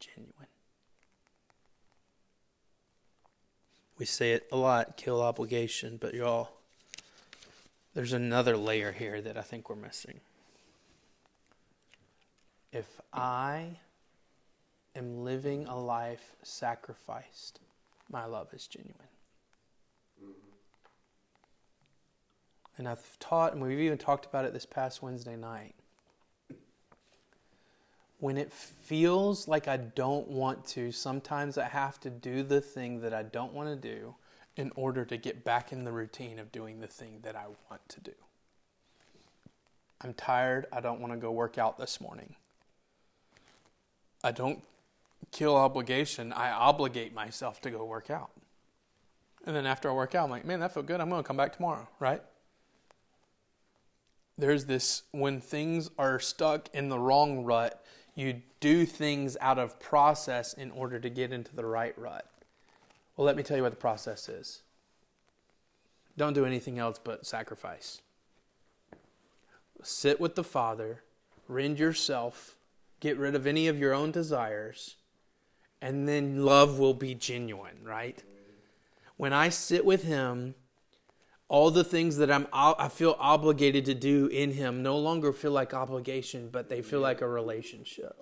genuine. 0.00 0.32
We 3.98 4.06
say 4.06 4.32
it 4.32 4.46
a 4.52 4.56
lot 4.56 4.96
kill 4.96 5.22
obligation, 5.22 5.96
but 6.00 6.14
y'all, 6.14 6.50
there's 7.94 8.12
another 8.12 8.56
layer 8.56 8.92
here 8.92 9.20
that 9.22 9.38
I 9.38 9.42
think 9.42 9.70
we're 9.70 9.76
missing. 9.76 10.20
If 12.72 13.00
I 13.12 13.78
am 14.94 15.24
living 15.24 15.66
a 15.66 15.78
life 15.78 16.36
sacrificed, 16.42 17.60
my 18.10 18.26
love 18.26 18.48
is 18.52 18.66
genuine. 18.66 18.94
Mm-hmm. 20.22 20.32
And 22.76 22.86
I've 22.86 23.18
taught, 23.18 23.54
and 23.54 23.62
we've 23.62 23.80
even 23.80 23.96
talked 23.96 24.26
about 24.26 24.44
it 24.44 24.52
this 24.52 24.66
past 24.66 25.02
Wednesday 25.02 25.36
night. 25.36 25.74
When 28.18 28.38
it 28.38 28.52
feels 28.52 29.46
like 29.46 29.68
I 29.68 29.76
don't 29.76 30.28
want 30.28 30.66
to, 30.68 30.90
sometimes 30.90 31.58
I 31.58 31.64
have 31.64 32.00
to 32.00 32.10
do 32.10 32.42
the 32.42 32.60
thing 32.60 33.00
that 33.00 33.12
I 33.12 33.22
don't 33.22 33.52
want 33.52 33.68
to 33.68 33.76
do 33.76 34.14
in 34.56 34.72
order 34.74 35.04
to 35.04 35.16
get 35.18 35.44
back 35.44 35.70
in 35.70 35.84
the 35.84 35.92
routine 35.92 36.38
of 36.38 36.50
doing 36.50 36.80
the 36.80 36.86
thing 36.86 37.18
that 37.22 37.36
I 37.36 37.44
want 37.68 37.86
to 37.90 38.00
do. 38.00 38.12
I'm 40.00 40.14
tired. 40.14 40.66
I 40.72 40.80
don't 40.80 41.00
want 41.00 41.12
to 41.12 41.18
go 41.18 41.30
work 41.30 41.58
out 41.58 41.78
this 41.78 42.00
morning. 42.00 42.36
I 44.24 44.32
don't 44.32 44.62
kill 45.30 45.56
obligation. 45.56 46.32
I 46.32 46.50
obligate 46.50 47.14
myself 47.14 47.60
to 47.62 47.70
go 47.70 47.84
work 47.84 48.10
out. 48.10 48.30
And 49.44 49.54
then 49.54 49.66
after 49.66 49.90
I 49.90 49.92
work 49.92 50.14
out, 50.14 50.24
I'm 50.24 50.30
like, 50.30 50.44
man, 50.44 50.60
that 50.60 50.72
felt 50.72 50.86
good. 50.86 51.00
I'm 51.00 51.10
going 51.10 51.22
to 51.22 51.26
come 51.26 51.36
back 51.36 51.54
tomorrow, 51.54 51.86
right? 52.00 52.22
there's 54.38 54.66
this 54.66 55.02
when 55.12 55.40
things 55.40 55.90
are 55.98 56.20
stuck 56.20 56.68
in 56.74 56.88
the 56.88 56.98
wrong 56.98 57.44
rut, 57.44 57.84
you 58.16 58.42
do 58.60 58.84
things 58.86 59.36
out 59.40 59.58
of 59.58 59.78
process 59.78 60.54
in 60.54 60.72
order 60.72 60.98
to 60.98 61.10
get 61.10 61.32
into 61.32 61.54
the 61.54 61.66
right 61.66 61.96
rut. 61.96 62.26
Well, 63.16 63.26
let 63.26 63.36
me 63.36 63.42
tell 63.42 63.56
you 63.56 63.62
what 63.62 63.72
the 63.72 63.76
process 63.76 64.28
is. 64.28 64.62
Don't 66.16 66.32
do 66.32 66.46
anything 66.46 66.78
else 66.78 66.98
but 67.02 67.26
sacrifice. 67.26 68.00
Sit 69.82 70.18
with 70.18 70.34
the 70.34 70.42
Father, 70.42 71.02
rend 71.46 71.78
yourself, 71.78 72.56
get 73.00 73.18
rid 73.18 73.34
of 73.34 73.46
any 73.46 73.68
of 73.68 73.78
your 73.78 73.92
own 73.92 74.10
desires, 74.10 74.96
and 75.82 76.08
then 76.08 76.44
love 76.44 76.78
will 76.78 76.94
be 76.94 77.14
genuine, 77.14 77.84
right? 77.84 78.22
When 79.18 79.34
I 79.34 79.50
sit 79.50 79.84
with 79.84 80.04
Him, 80.04 80.54
all 81.48 81.70
the 81.70 81.84
things 81.84 82.16
that 82.16 82.30
I'm 82.30 82.46
I 82.52 82.88
feel 82.88 83.16
obligated 83.18 83.84
to 83.86 83.94
do 83.94 84.26
in 84.26 84.52
him 84.52 84.82
no 84.82 84.98
longer 84.98 85.32
feel 85.32 85.52
like 85.52 85.74
obligation 85.74 86.48
but 86.50 86.68
they 86.68 86.82
feel 86.82 87.00
like 87.00 87.20
a 87.20 87.28
relationship. 87.28 88.16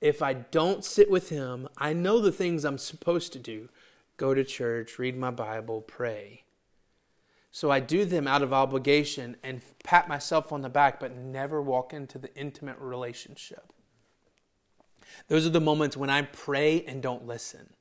If 0.00 0.20
I 0.20 0.32
don't 0.34 0.84
sit 0.84 1.10
with 1.10 1.28
him, 1.28 1.68
I 1.78 1.92
know 1.92 2.18
the 2.18 2.32
things 2.32 2.64
I'm 2.64 2.78
supposed 2.78 3.32
to 3.34 3.38
do. 3.38 3.68
Go 4.16 4.34
to 4.34 4.42
church, 4.44 4.98
read 4.98 5.16
my 5.16 5.30
Bible, 5.30 5.80
pray. 5.80 6.42
So 7.52 7.70
I 7.70 7.80
do 7.80 8.04
them 8.04 8.26
out 8.26 8.42
of 8.42 8.52
obligation 8.52 9.36
and 9.42 9.62
pat 9.84 10.08
myself 10.08 10.52
on 10.52 10.62
the 10.62 10.68
back 10.68 10.98
but 10.98 11.16
never 11.16 11.62
walk 11.62 11.92
into 11.94 12.18
the 12.18 12.34
intimate 12.34 12.78
relationship. 12.78 13.72
Those 15.28 15.46
are 15.46 15.50
the 15.50 15.60
moments 15.60 15.96
when 15.96 16.10
I 16.10 16.22
pray 16.22 16.84
and 16.84 17.02
don't 17.02 17.26
listen 17.26 17.74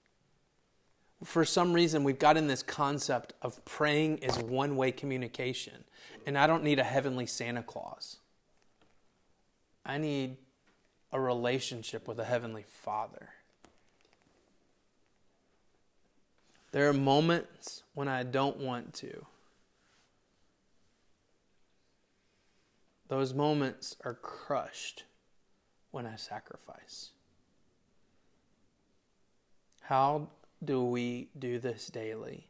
for 1.24 1.46
some 1.46 1.74
reason 1.74 2.04
we've 2.04 2.20
got 2.20 2.38
in 2.38 2.48
this 2.48 2.64
concept 2.64 3.34
of 3.42 3.64
praying 3.66 4.18
is 4.20 4.38
one 4.40 4.76
way 4.76 4.92
communication 4.92 5.84
and 6.26 6.38
i 6.38 6.48
don't 6.48 6.64
need 6.64 6.80
a 6.80 6.84
heavenly 6.84 7.26
santa 7.26 7.64
claus. 7.64 8.18
I 9.86 9.98
need 9.98 10.38
a 11.12 11.20
relationship 11.20 12.08
with 12.08 12.20
a 12.20 12.24
heavenly 12.24 12.66
father. 12.68 13.30
There 16.72 16.88
are 16.88 16.94
moments 16.94 17.84
when 17.94 18.08
i 18.08 18.24
don't 18.24 18.58
want 18.58 18.94
to. 18.96 19.26
Those 23.10 23.34
moments 23.34 23.98
are 24.06 24.14
crushed 24.14 25.04
when 25.92 26.06
i 26.06 26.16
sacrifice. 26.16 27.10
How 29.82 30.30
do 30.64 30.84
we 30.84 31.30
do 31.38 31.60
this 31.60 31.88
daily? 31.88 32.48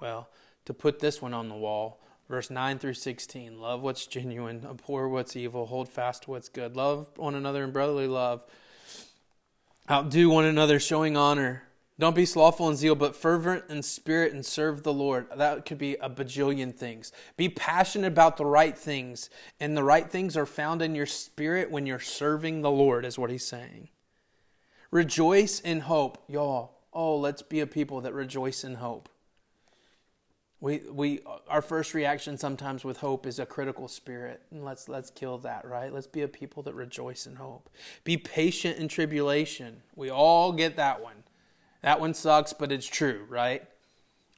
Well, 0.00 0.28
to 0.64 0.74
put 0.74 1.00
this 1.00 1.20
one 1.20 1.34
on 1.34 1.48
the 1.48 1.54
wall, 1.54 2.00
verse 2.28 2.50
9 2.50 2.78
through 2.78 2.94
16 2.94 3.60
love 3.60 3.82
what's 3.82 4.06
genuine, 4.06 4.66
abhor 4.68 5.08
what's 5.08 5.36
evil, 5.36 5.66
hold 5.66 5.88
fast 5.88 6.24
to 6.24 6.30
what's 6.30 6.48
good, 6.48 6.76
love 6.76 7.08
one 7.16 7.34
another 7.34 7.64
in 7.64 7.72
brotherly 7.72 8.06
love, 8.06 8.44
outdo 9.90 10.30
one 10.30 10.44
another, 10.44 10.78
showing 10.78 11.16
honor. 11.16 11.64
Don't 11.98 12.16
be 12.16 12.24
slothful 12.24 12.70
in 12.70 12.76
zeal, 12.76 12.94
but 12.94 13.14
fervent 13.14 13.64
in 13.68 13.82
spirit 13.82 14.32
and 14.32 14.46
serve 14.46 14.84
the 14.84 14.92
Lord. 14.92 15.26
That 15.36 15.66
could 15.66 15.76
be 15.76 15.96
a 15.96 16.08
bajillion 16.08 16.74
things. 16.74 17.12
Be 17.36 17.50
passionate 17.50 18.06
about 18.06 18.38
the 18.38 18.46
right 18.46 18.76
things, 18.76 19.28
and 19.60 19.76
the 19.76 19.84
right 19.84 20.10
things 20.10 20.34
are 20.34 20.46
found 20.46 20.80
in 20.80 20.94
your 20.94 21.04
spirit 21.04 21.70
when 21.70 21.84
you're 21.84 21.98
serving 21.98 22.62
the 22.62 22.70
Lord, 22.70 23.04
is 23.04 23.18
what 23.18 23.28
he's 23.28 23.46
saying. 23.46 23.90
Rejoice 24.90 25.60
in 25.60 25.80
hope. 25.80 26.24
Y'all, 26.26 26.79
oh, 26.92 27.16
let's 27.16 27.42
be 27.42 27.60
a 27.60 27.66
people 27.66 28.00
that 28.02 28.14
rejoice 28.14 28.64
in 28.64 28.76
hope. 28.76 29.08
We, 30.60 30.82
we, 30.90 31.20
our 31.48 31.62
first 31.62 31.94
reaction 31.94 32.36
sometimes 32.36 32.84
with 32.84 32.98
hope 32.98 33.26
is 33.26 33.38
a 33.38 33.46
critical 33.46 33.88
spirit. 33.88 34.42
And 34.50 34.62
let's, 34.62 34.88
let's 34.88 35.10
kill 35.10 35.38
that, 35.38 35.66
right? 35.66 35.92
Let's 35.92 36.06
be 36.06 36.20
a 36.20 36.28
people 36.28 36.62
that 36.64 36.74
rejoice 36.74 37.26
in 37.26 37.36
hope. 37.36 37.70
Be 38.04 38.18
patient 38.18 38.78
in 38.78 38.88
tribulation. 38.88 39.82
We 39.96 40.10
all 40.10 40.52
get 40.52 40.76
that 40.76 41.02
one. 41.02 41.24
That 41.82 41.98
one 41.98 42.12
sucks, 42.12 42.52
but 42.52 42.70
it's 42.70 42.86
true, 42.86 43.24
right? 43.28 43.62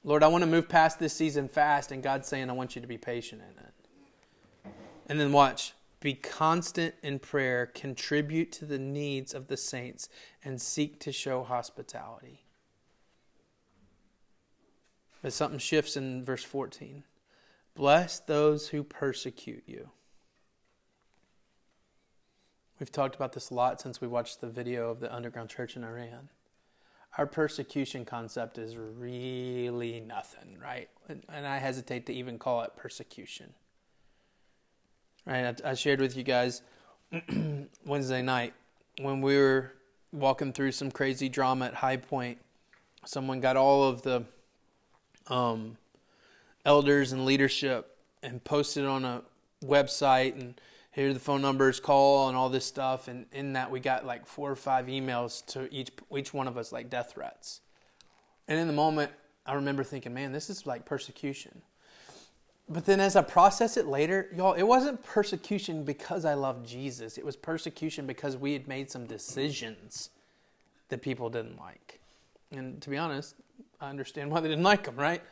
Lord, 0.04 0.22
I 0.22 0.28
want 0.28 0.42
to 0.42 0.50
move 0.50 0.68
past 0.68 1.00
this 1.00 1.12
season 1.12 1.48
fast, 1.48 1.90
and 1.90 2.02
God's 2.02 2.28
saying, 2.28 2.50
I 2.50 2.52
want 2.52 2.76
you 2.76 2.82
to 2.82 2.88
be 2.88 2.98
patient 2.98 3.42
in 3.42 3.64
it. 3.64 4.74
And 5.08 5.18
then 5.18 5.32
watch. 5.32 5.74
Be 6.00 6.14
constant 6.14 6.94
in 7.02 7.20
prayer, 7.20 7.66
contribute 7.66 8.50
to 8.52 8.64
the 8.64 8.78
needs 8.78 9.34
of 9.34 9.46
the 9.46 9.56
saints, 9.56 10.08
and 10.44 10.60
seek 10.60 10.98
to 11.00 11.12
show 11.12 11.44
hospitality. 11.44 12.41
But 15.22 15.32
something 15.32 15.58
shifts 15.58 15.96
in 15.96 16.24
verse 16.24 16.44
14. 16.44 17.04
Bless 17.74 18.18
those 18.18 18.68
who 18.68 18.82
persecute 18.82 19.62
you. 19.66 19.90
We've 22.78 22.90
talked 22.90 23.14
about 23.14 23.32
this 23.32 23.50
a 23.50 23.54
lot 23.54 23.80
since 23.80 24.00
we 24.00 24.08
watched 24.08 24.40
the 24.40 24.48
video 24.48 24.90
of 24.90 24.98
the 24.98 25.14
underground 25.14 25.48
church 25.48 25.76
in 25.76 25.84
Iran. 25.84 26.28
Our 27.16 27.26
persecution 27.26 28.04
concept 28.04 28.58
is 28.58 28.76
really 28.76 30.00
nothing, 30.00 30.58
right? 30.60 30.88
And 31.08 31.46
I 31.46 31.58
hesitate 31.58 32.06
to 32.06 32.12
even 32.12 32.38
call 32.38 32.62
it 32.62 32.74
persecution. 32.76 33.54
Right? 35.26 35.60
I 35.64 35.74
shared 35.74 36.00
with 36.00 36.16
you 36.16 36.24
guys 36.24 36.62
Wednesday 37.86 38.22
night 38.22 38.54
when 39.00 39.20
we 39.20 39.36
were 39.36 39.72
walking 40.10 40.52
through 40.52 40.72
some 40.72 40.90
crazy 40.90 41.28
drama 41.28 41.66
at 41.66 41.74
High 41.74 41.98
Point. 41.98 42.38
Someone 43.04 43.40
got 43.40 43.56
all 43.56 43.84
of 43.84 44.02
the 44.02 44.24
um, 45.28 45.76
elders 46.64 47.12
and 47.12 47.24
leadership 47.24 47.96
and 48.22 48.42
posted 48.44 48.84
on 48.84 49.04
a 49.04 49.22
website 49.64 50.34
and 50.34 50.54
here 50.92 51.08
are 51.08 51.14
the 51.14 51.20
phone 51.20 51.40
numbers 51.40 51.80
call 51.80 52.28
and 52.28 52.36
all 52.36 52.50
this 52.50 52.66
stuff. 52.66 53.08
And 53.08 53.26
in 53.32 53.54
that 53.54 53.70
we 53.70 53.80
got 53.80 54.04
like 54.04 54.26
four 54.26 54.50
or 54.50 54.56
five 54.56 54.86
emails 54.86 55.44
to 55.46 55.72
each 55.74 55.90
each 56.14 56.34
one 56.34 56.46
of 56.46 56.56
us 56.56 56.70
like 56.70 56.90
death 56.90 57.12
threats. 57.14 57.60
And 58.46 58.58
in 58.58 58.66
the 58.66 58.72
moment 58.72 59.10
i 59.44 59.54
remember 59.54 59.82
thinking 59.82 60.14
man 60.14 60.32
this 60.32 60.50
is 60.50 60.66
like 60.66 60.84
persecution. 60.84 61.62
But 62.68 62.86
then 62.86 63.00
as 63.00 63.16
i 63.16 63.22
process 63.22 63.76
it 63.76 63.86
later 63.86 64.28
y'all 64.36 64.52
it 64.52 64.64
wasn't 64.64 65.02
persecution 65.02 65.84
because 65.84 66.24
i 66.24 66.34
loved 66.34 66.68
jesus. 66.68 67.16
It 67.16 67.24
was 67.24 67.36
persecution 67.36 68.06
because 68.06 68.36
we 68.36 68.52
had 68.52 68.68
made 68.68 68.90
some 68.90 69.06
decisions 69.06 70.10
that 70.90 71.00
people 71.00 71.30
didn't 71.30 71.58
like 71.58 72.01
and 72.52 72.80
to 72.82 72.90
be 72.90 72.96
honest 72.96 73.34
I 73.82 73.90
understand 73.90 74.30
why 74.30 74.40
they 74.40 74.48
didn't 74.48 74.62
like 74.62 74.84
them, 74.84 74.94
right? 74.94 75.22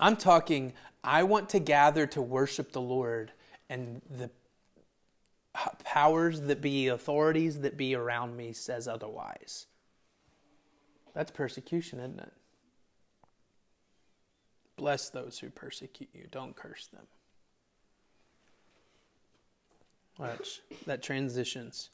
I'm 0.00 0.16
talking, 0.16 0.72
I 1.04 1.22
want 1.22 1.50
to 1.50 1.58
gather 1.58 2.06
to 2.08 2.22
worship 2.22 2.72
the 2.72 2.80
Lord, 2.80 3.32
and 3.68 4.00
the 4.10 4.30
powers 5.84 6.40
that 6.42 6.62
be, 6.62 6.88
authorities 6.88 7.60
that 7.60 7.76
be 7.76 7.94
around 7.94 8.36
me 8.36 8.52
says 8.52 8.88
otherwise. 8.88 9.66
That's 11.14 11.30
persecution, 11.30 11.98
isn't 11.98 12.20
it? 12.20 12.32
Bless 14.76 15.10
those 15.10 15.38
who 15.38 15.50
persecute 15.50 16.10
you, 16.14 16.26
don't 16.30 16.56
curse 16.56 16.86
them. 16.86 17.06
Watch, 20.18 20.62
that 20.86 21.02
transitions. 21.02 21.90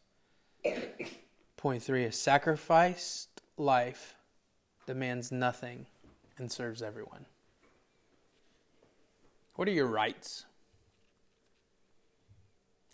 Point 1.63 1.81
three 1.81 2.05
a 2.05 2.11
sacrificed 2.11 3.41
life 3.57 4.17
demands 4.85 5.31
nothing 5.31 5.87
and 6.37 6.51
serves 6.51 6.83
everyone. 6.83 7.25
What 9.55 9.69
are 9.69 9.71
your 9.71 9.87
rights? 9.87 10.45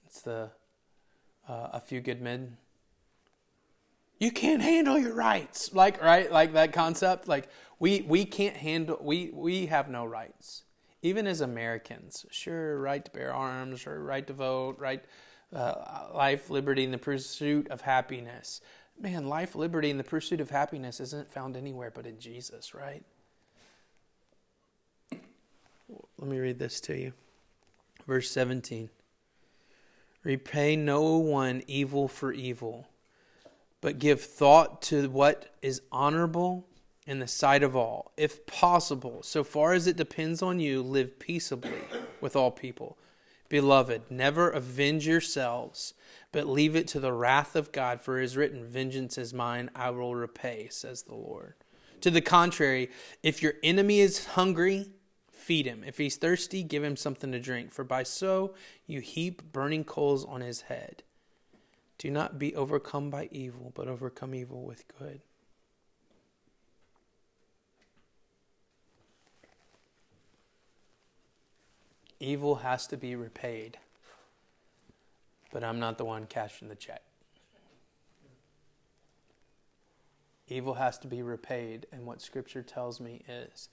It's 0.04 0.20
the 0.20 0.50
uh, 1.48 1.68
a 1.72 1.80
few 1.80 2.02
good 2.02 2.20
men. 2.20 2.58
You 4.18 4.30
can't 4.30 4.60
handle 4.60 4.98
your 4.98 5.14
rights, 5.14 5.72
like 5.72 6.02
right, 6.02 6.30
like 6.30 6.52
that 6.52 6.74
concept. 6.74 7.26
Like 7.26 7.48
we 7.78 8.02
we 8.02 8.26
can't 8.26 8.58
handle 8.58 8.98
we 9.00 9.30
we 9.32 9.64
have 9.64 9.88
no 9.88 10.04
rights, 10.04 10.64
even 11.00 11.26
as 11.26 11.40
Americans. 11.40 12.26
Sure, 12.30 12.78
right 12.78 13.02
to 13.02 13.10
bear 13.12 13.32
arms, 13.32 13.86
or 13.86 14.04
right 14.04 14.26
to 14.26 14.34
vote, 14.34 14.76
right, 14.78 15.02
uh, 15.54 16.08
life, 16.14 16.50
liberty, 16.50 16.84
and 16.84 16.92
the 16.92 16.98
pursuit 16.98 17.68
of 17.70 17.82
happiness 17.82 18.60
man, 19.00 19.28
life, 19.28 19.54
liberty, 19.54 19.90
and 19.90 19.98
the 19.98 20.04
pursuit 20.04 20.40
of 20.40 20.50
happiness 20.50 21.00
isn't 21.00 21.32
found 21.32 21.56
anywhere 21.56 21.92
but 21.94 22.06
in 22.06 22.18
Jesus, 22.18 22.74
right? 22.74 23.04
Let 25.10 26.28
me 26.28 26.38
read 26.38 26.58
this 26.58 26.80
to 26.82 26.98
you. 26.98 27.12
Verse 28.06 28.30
17 28.30 28.90
Repay 30.24 30.76
no 30.76 31.16
one 31.16 31.62
evil 31.66 32.08
for 32.08 32.32
evil, 32.32 32.88
but 33.80 33.98
give 33.98 34.20
thought 34.20 34.82
to 34.82 35.08
what 35.08 35.54
is 35.62 35.80
honorable 35.92 36.66
in 37.06 37.20
the 37.20 37.28
sight 37.28 37.62
of 37.62 37.76
all. 37.76 38.12
If 38.16 38.44
possible, 38.46 39.22
so 39.22 39.44
far 39.44 39.72
as 39.72 39.86
it 39.86 39.96
depends 39.96 40.42
on 40.42 40.60
you, 40.60 40.82
live 40.82 41.18
peaceably 41.18 41.80
with 42.20 42.36
all 42.36 42.50
people. 42.50 42.98
Beloved, 43.48 44.10
never 44.10 44.50
avenge 44.50 45.06
yourselves 45.06 45.94
but 46.32 46.46
leave 46.46 46.76
it 46.76 46.86
to 46.88 47.00
the 47.00 47.12
wrath 47.12 47.56
of 47.56 47.72
God, 47.72 48.00
for 48.00 48.20
it 48.20 48.24
is 48.24 48.36
written, 48.36 48.64
Vengeance 48.64 49.16
is 49.16 49.32
mine, 49.32 49.70
I 49.74 49.90
will 49.90 50.14
repay, 50.14 50.68
says 50.70 51.02
the 51.02 51.14
Lord. 51.14 51.54
To 52.02 52.10
the 52.10 52.20
contrary, 52.20 52.90
if 53.22 53.42
your 53.42 53.54
enemy 53.62 54.00
is 54.00 54.26
hungry, 54.26 54.90
feed 55.32 55.66
him. 55.66 55.82
If 55.84 55.98
he's 55.98 56.16
thirsty, 56.16 56.62
give 56.62 56.84
him 56.84 56.96
something 56.96 57.32
to 57.32 57.40
drink, 57.40 57.72
for 57.72 57.82
by 57.82 58.02
so 58.02 58.54
you 58.86 59.00
heap 59.00 59.42
burning 59.52 59.84
coals 59.84 60.24
on 60.24 60.42
his 60.42 60.62
head. 60.62 61.02
Do 61.96 62.10
not 62.10 62.38
be 62.38 62.54
overcome 62.54 63.10
by 63.10 63.28
evil, 63.32 63.72
but 63.74 63.88
overcome 63.88 64.34
evil 64.34 64.64
with 64.64 64.84
good. 64.98 65.22
Evil 72.20 72.56
has 72.56 72.86
to 72.88 72.96
be 72.96 73.14
repaid, 73.14 73.78
but 75.52 75.62
I'm 75.62 75.78
not 75.78 75.98
the 75.98 76.04
one 76.04 76.26
cashing 76.26 76.68
the 76.68 76.74
check. 76.74 77.02
Evil 80.48 80.74
has 80.74 80.98
to 80.98 81.06
be 81.06 81.22
repaid, 81.22 81.86
and 81.92 82.06
what 82.06 82.20
Scripture 82.20 82.62
tells 82.62 83.00
me 83.00 83.22
is 83.28 83.68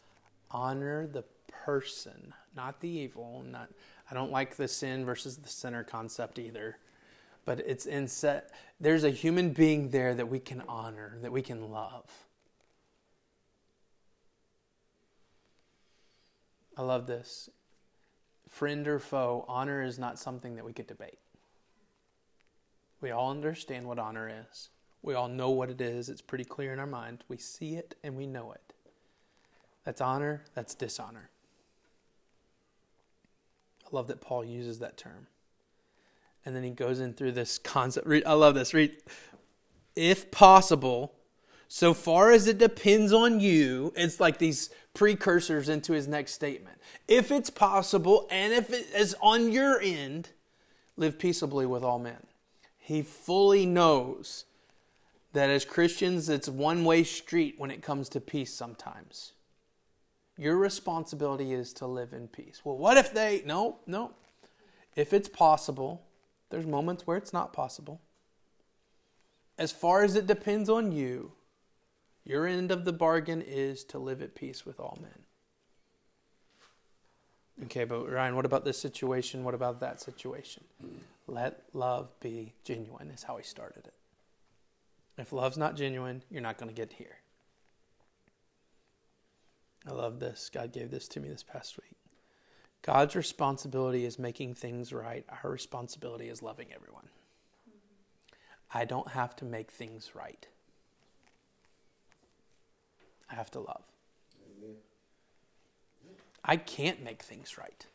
honor 0.52 1.08
the 1.08 1.24
person, 1.48 2.34
not 2.56 2.82
the 2.82 2.90
evil. 2.90 3.44
Not 3.50 3.70
I 4.10 4.14
don't 4.14 4.32
like 4.32 4.56
the 4.56 4.68
sin 4.68 5.06
versus 5.06 5.38
the 5.38 5.50
sinner 5.50 5.84
concept 5.84 6.38
either, 6.38 6.78
but 7.46 7.60
it's 7.62 7.86
in 7.86 8.08
set. 8.08 8.52
There's 8.80 9.04
a 9.04 9.10
human 9.10 9.52
being 9.52 9.90
there 9.90 10.14
that 10.14 10.30
we 10.30 10.40
can 10.40 10.62
honor, 10.68 11.18
that 11.22 11.32
we 11.32 11.42
can 11.42 11.72
love. 11.72 12.12
I 16.78 16.82
love 16.82 17.08
this. 17.08 17.50
Friend 18.56 18.88
or 18.88 19.00
foe, 19.00 19.44
honor 19.50 19.84
is 19.84 20.00
not 20.00 20.18
something 20.18 20.56
that 20.56 20.64
we 20.64 20.72
could 20.72 20.88
debate. 20.88 21.20
We 23.02 23.12
all 23.12 23.30
understand 23.30 23.86
what 23.86 24.00
honor 24.00 24.32
is. 24.50 24.70
We 25.02 25.14
all 25.14 25.28
know 25.28 25.50
what 25.50 25.70
it 25.70 25.82
is. 25.82 26.08
It's 26.08 26.22
pretty 26.22 26.46
clear 26.46 26.72
in 26.72 26.80
our 26.80 26.88
mind. 26.88 27.26
We 27.28 27.36
see 27.36 27.76
it 27.76 27.98
and 28.02 28.16
we 28.16 28.26
know 28.26 28.54
it. 28.54 28.74
That's 29.84 30.00
honor, 30.00 30.46
that's 30.54 30.74
dishonor. 30.74 31.30
I 33.86 33.90
love 33.92 34.08
that 34.08 34.22
Paul 34.22 34.46
uses 34.46 34.80
that 34.80 34.96
term. 34.96 35.28
And 36.46 36.56
then 36.56 36.64
he 36.64 36.70
goes 36.70 37.02
in 37.02 37.14
through 37.14 37.34
this 37.34 37.58
concept. 37.58 38.08
I 38.26 38.34
love 38.36 38.56
this. 38.56 38.74
Read, 38.74 38.96
if 39.98 40.32
possible, 40.32 41.14
so 41.68 41.94
far 41.94 42.32
as 42.32 42.48
it 42.48 42.58
depends 42.58 43.12
on 43.12 43.42
you, 43.42 43.92
it's 43.98 44.22
like 44.22 44.38
these 44.38 44.70
precursors 44.96 45.70
into 45.70 45.94
his 45.94 46.08
next 46.08 46.34
statement. 46.34 46.80
If 47.08 47.32
it's 47.32 47.52
possible 47.52 48.28
and 48.32 48.52
if 48.52 48.72
it 48.72 48.88
is 48.96 49.16
on 49.22 49.52
your 49.52 49.80
end, 49.80 50.30
live 50.98 51.20
peaceably 51.20 51.68
with 51.68 51.84
all 51.84 52.00
men. 52.00 52.26
He 52.80 53.04
fully 53.04 53.66
knows 53.66 54.46
that 55.34 55.50
as 55.50 55.66
Christians, 55.66 56.30
it's 56.30 56.48
one 56.48 56.86
way 56.86 57.04
street 57.04 57.56
when 57.58 57.70
it 57.70 57.84
comes 57.84 58.10
to 58.10 58.22
peace 58.22 58.54
sometimes. 58.54 59.34
Your 60.38 60.58
responsibility 60.58 61.54
is 61.54 61.74
to 61.74 61.88
live 61.88 62.14
in 62.14 62.28
peace. 62.28 62.62
Well, 62.64 62.78
what 62.78 62.98
if 62.98 63.14
they. 63.14 63.44
No, 63.46 63.78
no. 63.86 64.12
If 64.96 65.14
it's 65.14 65.30
possible, 65.30 66.04
there's 66.50 66.66
moments 66.66 67.06
where 67.06 67.18
it's 67.18 67.34
not 67.34 67.54
possible. 67.54 68.02
As 69.58 69.72
far 69.72 70.04
as 70.04 70.16
it 70.16 70.28
depends 70.28 70.70
on 70.70 70.92
you, 70.92 71.32
your 72.26 72.48
end 72.48 72.72
of 72.72 72.86
the 72.86 72.94
bargain 72.94 73.42
is 73.42 73.84
to 73.86 74.00
live 74.00 74.22
at 74.22 74.36
peace 74.36 74.66
with 74.66 74.80
all 74.80 74.98
men. 75.02 75.20
Okay, 77.66 77.86
but 77.86 78.10
Ryan, 78.10 78.36
what 78.36 78.46
about 78.46 78.66
this 78.66 78.80
situation? 78.80 79.44
What 79.44 79.54
about 79.54 79.80
that 79.80 80.02
situation? 80.02 80.64
Let 81.28 81.64
love 81.74 82.10
be 82.20 82.54
genuine, 82.64 83.12
is 83.12 83.24
how 83.24 83.38
he 83.38 83.44
started 83.44 83.88
it. 83.88 83.94
If 85.18 85.32
love's 85.32 85.58
not 85.58 85.78
genuine, 85.78 86.24
you're 86.30 86.42
not 86.42 86.58
going 86.58 86.70
to 86.70 86.76
get 86.76 86.94
here. 86.94 87.20
I 89.88 89.92
love 89.92 90.20
this. 90.20 90.50
God 90.54 90.74
gave 90.74 90.92
this 90.92 91.08
to 91.10 91.20
me 91.20 91.30
this 91.30 91.44
past 91.44 91.78
week. 91.78 91.96
God's 92.82 93.16
responsibility 93.16 94.06
is 94.06 94.20
making 94.20 94.56
things 94.56 94.92
right. 94.92 95.26
Our 95.44 95.50
responsibility 95.50 96.28
is 96.28 96.44
loving 96.44 96.68
everyone. 96.76 97.08
I 98.74 98.86
don't 98.86 99.10
have 99.12 99.36
to 99.38 99.46
make 99.46 99.72
things 99.72 100.12
right. 100.14 100.48
I 103.30 103.36
have 103.36 103.52
to 103.52 103.60
love. 103.60 103.84
I 106.44 106.58
can't 106.58 107.04
make 107.04 107.24
things 107.24 107.58
right. 107.58 107.86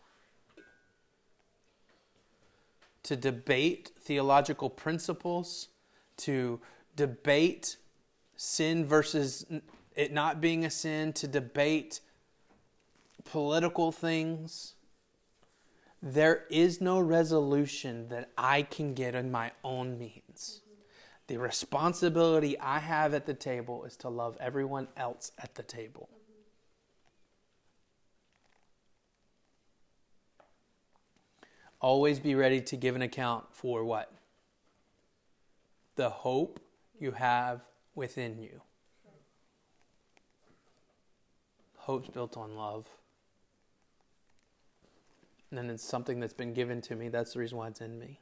To 3.04 3.16
debate 3.16 3.92
theological 4.00 4.68
principles, 4.68 5.68
to 6.18 6.60
debate 6.96 7.76
sin 8.36 8.84
versus 8.84 9.46
it 9.94 10.12
not 10.12 10.40
being 10.40 10.64
a 10.64 10.70
sin, 10.70 11.12
to 11.14 11.28
debate 11.28 12.00
political 13.24 13.92
things. 13.92 14.74
There 16.02 16.44
is 16.50 16.80
no 16.80 16.98
resolution 16.98 18.08
that 18.08 18.30
I 18.36 18.62
can 18.62 18.94
get 18.94 19.14
in 19.14 19.30
my 19.30 19.52
own 19.62 19.98
means. 19.98 20.62
The 21.30 21.36
responsibility 21.36 22.58
I 22.58 22.80
have 22.80 23.14
at 23.14 23.24
the 23.24 23.34
table 23.34 23.84
is 23.84 23.96
to 23.98 24.08
love 24.08 24.36
everyone 24.40 24.88
else 24.96 25.30
at 25.38 25.54
the 25.54 25.62
table. 25.62 26.08
Always 31.80 32.18
be 32.18 32.34
ready 32.34 32.60
to 32.62 32.76
give 32.76 32.96
an 32.96 33.02
account 33.02 33.44
for 33.52 33.84
what? 33.84 34.12
The 35.94 36.10
hope 36.10 36.58
you 36.98 37.12
have 37.12 37.62
within 37.94 38.42
you. 38.42 38.62
Hope's 41.76 42.08
built 42.08 42.36
on 42.36 42.56
love. 42.56 42.88
And 45.50 45.58
then 45.58 45.70
it's 45.70 45.84
something 45.84 46.18
that's 46.18 46.34
been 46.34 46.54
given 46.54 46.80
to 46.80 46.96
me. 46.96 47.08
That's 47.08 47.34
the 47.34 47.38
reason 47.38 47.56
why 47.56 47.68
it's 47.68 47.80
in 47.80 48.00
me. 48.00 48.18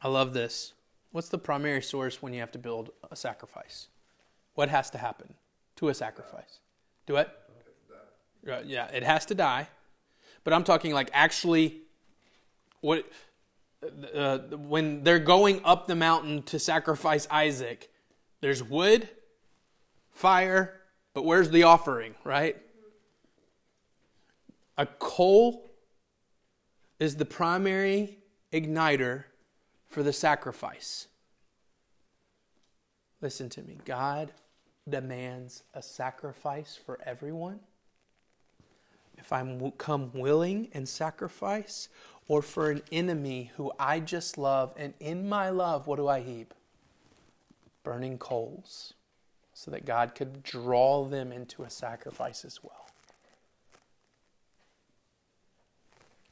I 0.00 0.08
love 0.08 0.32
this. 0.32 0.74
What's 1.10 1.28
the 1.28 1.38
primary 1.38 1.82
source 1.82 2.22
when 2.22 2.32
you 2.32 2.40
have 2.40 2.52
to 2.52 2.58
build 2.58 2.90
a 3.10 3.16
sacrifice? 3.16 3.88
What 4.54 4.68
has 4.68 4.90
to 4.90 4.98
happen 4.98 5.34
to 5.76 5.88
a 5.88 5.94
sacrifice? 5.94 6.60
Do 7.06 7.16
it? 7.16 7.28
Yeah, 8.64 8.86
it 8.88 9.02
has 9.02 9.26
to 9.26 9.34
die. 9.34 9.68
But 10.44 10.52
I'm 10.52 10.64
talking 10.64 10.92
like 10.92 11.10
actually 11.12 11.82
what 12.80 13.10
uh, 14.14 14.38
when 14.38 15.04
they're 15.04 15.18
going 15.18 15.60
up 15.64 15.86
the 15.86 15.94
mountain 15.94 16.42
to 16.44 16.58
sacrifice 16.58 17.26
Isaac, 17.30 17.90
there's 18.40 18.62
wood, 18.62 19.08
fire, 20.10 20.80
but 21.14 21.24
where's 21.24 21.50
the 21.50 21.64
offering, 21.64 22.14
right? 22.24 22.56
A 24.76 24.86
coal 24.86 25.70
is 26.98 27.16
the 27.16 27.24
primary 27.24 28.18
igniter 28.52 29.24
for 29.88 30.02
the 30.02 30.12
sacrifice. 30.12 31.08
Listen 33.20 33.48
to 33.50 33.62
me. 33.62 33.78
God 33.84 34.32
demands 34.88 35.62
a 35.74 35.82
sacrifice 35.82 36.78
for 36.84 36.98
everyone. 37.04 37.60
If 39.16 39.32
I 39.32 39.70
come 39.78 40.12
willing 40.12 40.68
and 40.72 40.88
sacrifice, 40.88 41.88
or 42.28 42.42
for 42.42 42.70
an 42.70 42.82
enemy 42.92 43.50
who 43.56 43.72
I 43.78 44.00
just 44.00 44.38
love, 44.38 44.72
and 44.76 44.94
in 45.00 45.28
my 45.28 45.48
love, 45.48 45.86
what 45.86 45.96
do 45.96 46.06
I 46.06 46.20
heap? 46.20 46.54
Burning 47.82 48.18
coals 48.18 48.94
so 49.54 49.70
that 49.70 49.84
God 49.84 50.14
could 50.14 50.42
draw 50.42 51.04
them 51.04 51.32
into 51.32 51.64
a 51.64 51.70
sacrifice 51.70 52.44
as 52.44 52.62
well. 52.62 52.86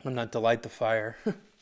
I'm 0.04 0.14
not 0.14 0.30
to 0.32 0.38
light 0.38 0.62
the 0.62 0.68
fire. 0.68 1.16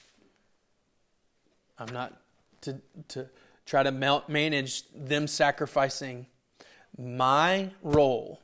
I'm 1.79 1.93
not 1.93 2.21
to, 2.63 2.81
to 3.09 3.29
try 3.67 3.83
to 3.83 3.91
manage 3.91 4.85
them 4.93 5.27
sacrificing. 5.27 6.27
My 6.97 7.71
role 7.83 8.41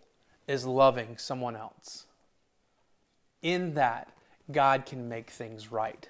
is 0.48 0.66
loving 0.66 1.16
someone 1.16 1.56
else. 1.56 2.06
In 3.42 3.74
that, 3.74 4.12
God 4.50 4.84
can 4.84 5.08
make 5.08 5.30
things 5.30 5.70
right. 5.70 6.08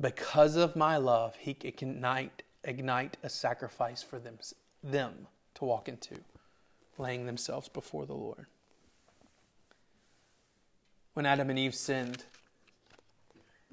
Because 0.00 0.56
of 0.56 0.76
my 0.76 0.96
love, 0.96 1.36
He 1.36 1.54
can 1.54 1.68
ignite, 1.68 2.42
ignite 2.64 3.16
a 3.22 3.28
sacrifice 3.28 4.02
for 4.02 4.18
them, 4.18 4.38
them 4.82 5.26
to 5.54 5.64
walk 5.64 5.88
into 5.88 6.16
laying 6.98 7.26
themselves 7.26 7.68
before 7.68 8.06
the 8.06 8.14
Lord. 8.14 8.46
When 11.14 11.26
Adam 11.26 11.50
and 11.50 11.58
Eve 11.58 11.74
sinned, 11.74 12.24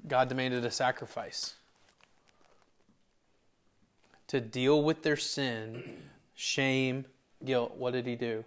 God 0.06 0.28
demanded 0.28 0.64
a 0.64 0.70
sacrifice 0.70 1.54
to 4.30 4.40
deal 4.40 4.82
with 4.82 5.02
their 5.02 5.16
sin, 5.16 6.02
shame, 6.34 7.04
guilt. 7.44 7.76
What 7.76 7.92
did 7.92 8.06
he 8.06 8.16
do? 8.16 8.44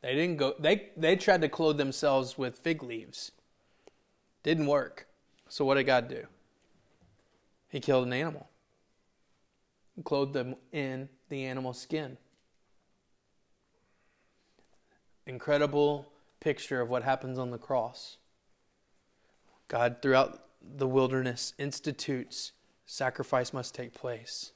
They 0.00 0.14
didn't 0.14 0.36
go 0.36 0.54
they 0.58 0.90
they 0.96 1.16
tried 1.16 1.42
to 1.42 1.48
clothe 1.48 1.78
themselves 1.78 2.36
with 2.36 2.58
fig 2.58 2.82
leaves. 2.82 3.32
Didn't 4.42 4.66
work. 4.66 5.06
So 5.48 5.64
what 5.64 5.74
did 5.74 5.84
God 5.84 6.08
do? 6.08 6.26
He 7.68 7.78
killed 7.80 8.06
an 8.06 8.12
animal. 8.12 8.48
Clothed 10.04 10.32
them 10.32 10.56
in 10.72 11.08
the 11.28 11.44
animal 11.44 11.72
skin. 11.72 12.16
incredible 15.26 16.08
picture 16.40 16.80
of 16.80 16.88
what 16.88 17.02
happens 17.02 17.38
on 17.38 17.50
the 17.50 17.58
cross. 17.58 18.18
God, 19.68 19.96
throughout 20.02 20.44
the 20.60 20.86
wilderness, 20.86 21.54
institutes 21.58 22.52
sacrifice 22.86 23.52
must 23.52 23.74
take 23.74 23.94
place. 23.94 24.52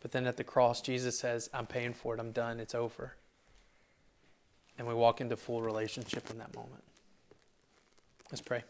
But 0.00 0.12
then 0.12 0.26
at 0.26 0.36
the 0.36 0.44
cross, 0.44 0.80
Jesus 0.80 1.18
says, 1.18 1.50
I'm 1.52 1.66
paying 1.66 1.94
for 1.94 2.14
it. 2.14 2.20
I'm 2.20 2.32
done. 2.32 2.60
It's 2.60 2.74
over. 2.74 3.14
And 4.78 4.86
we 4.86 4.94
walk 4.94 5.20
into 5.20 5.36
full 5.36 5.62
relationship 5.62 6.30
in 6.30 6.38
that 6.38 6.54
moment. 6.54 6.84
Let's 8.30 8.42
pray. 8.42 8.62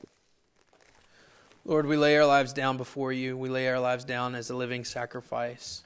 Lord, 1.65 1.87
we 1.87 1.97
lay 1.97 2.17
our 2.17 2.27
lives 2.27 2.53
down 2.53 2.77
before 2.77 3.13
you. 3.13 3.37
We 3.37 3.49
lay 3.49 3.69
our 3.69 3.81
lives 3.81 4.05
down 4.05 4.35
as 4.37 4.51
a 4.51 4.57
living 4.57 4.85
sacrifice. 4.85 5.83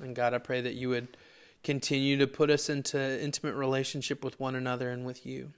And 0.00 0.14
God, 0.14 0.32
I 0.32 0.38
pray 0.38 0.60
that 0.60 0.74
you 0.74 0.90
would 0.90 1.16
continue 1.64 2.16
to 2.18 2.26
put 2.26 2.50
us 2.50 2.68
into 2.68 3.20
intimate 3.22 3.54
relationship 3.54 4.22
with 4.22 4.38
one 4.38 4.54
another 4.54 4.90
and 4.90 5.04
with 5.04 5.26
you. 5.26 5.52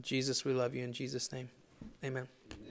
Jesus, 0.00 0.44
we 0.44 0.52
love 0.52 0.74
you. 0.74 0.84
In 0.84 0.92
Jesus' 0.92 1.32
name, 1.32 1.48
amen. 2.04 2.28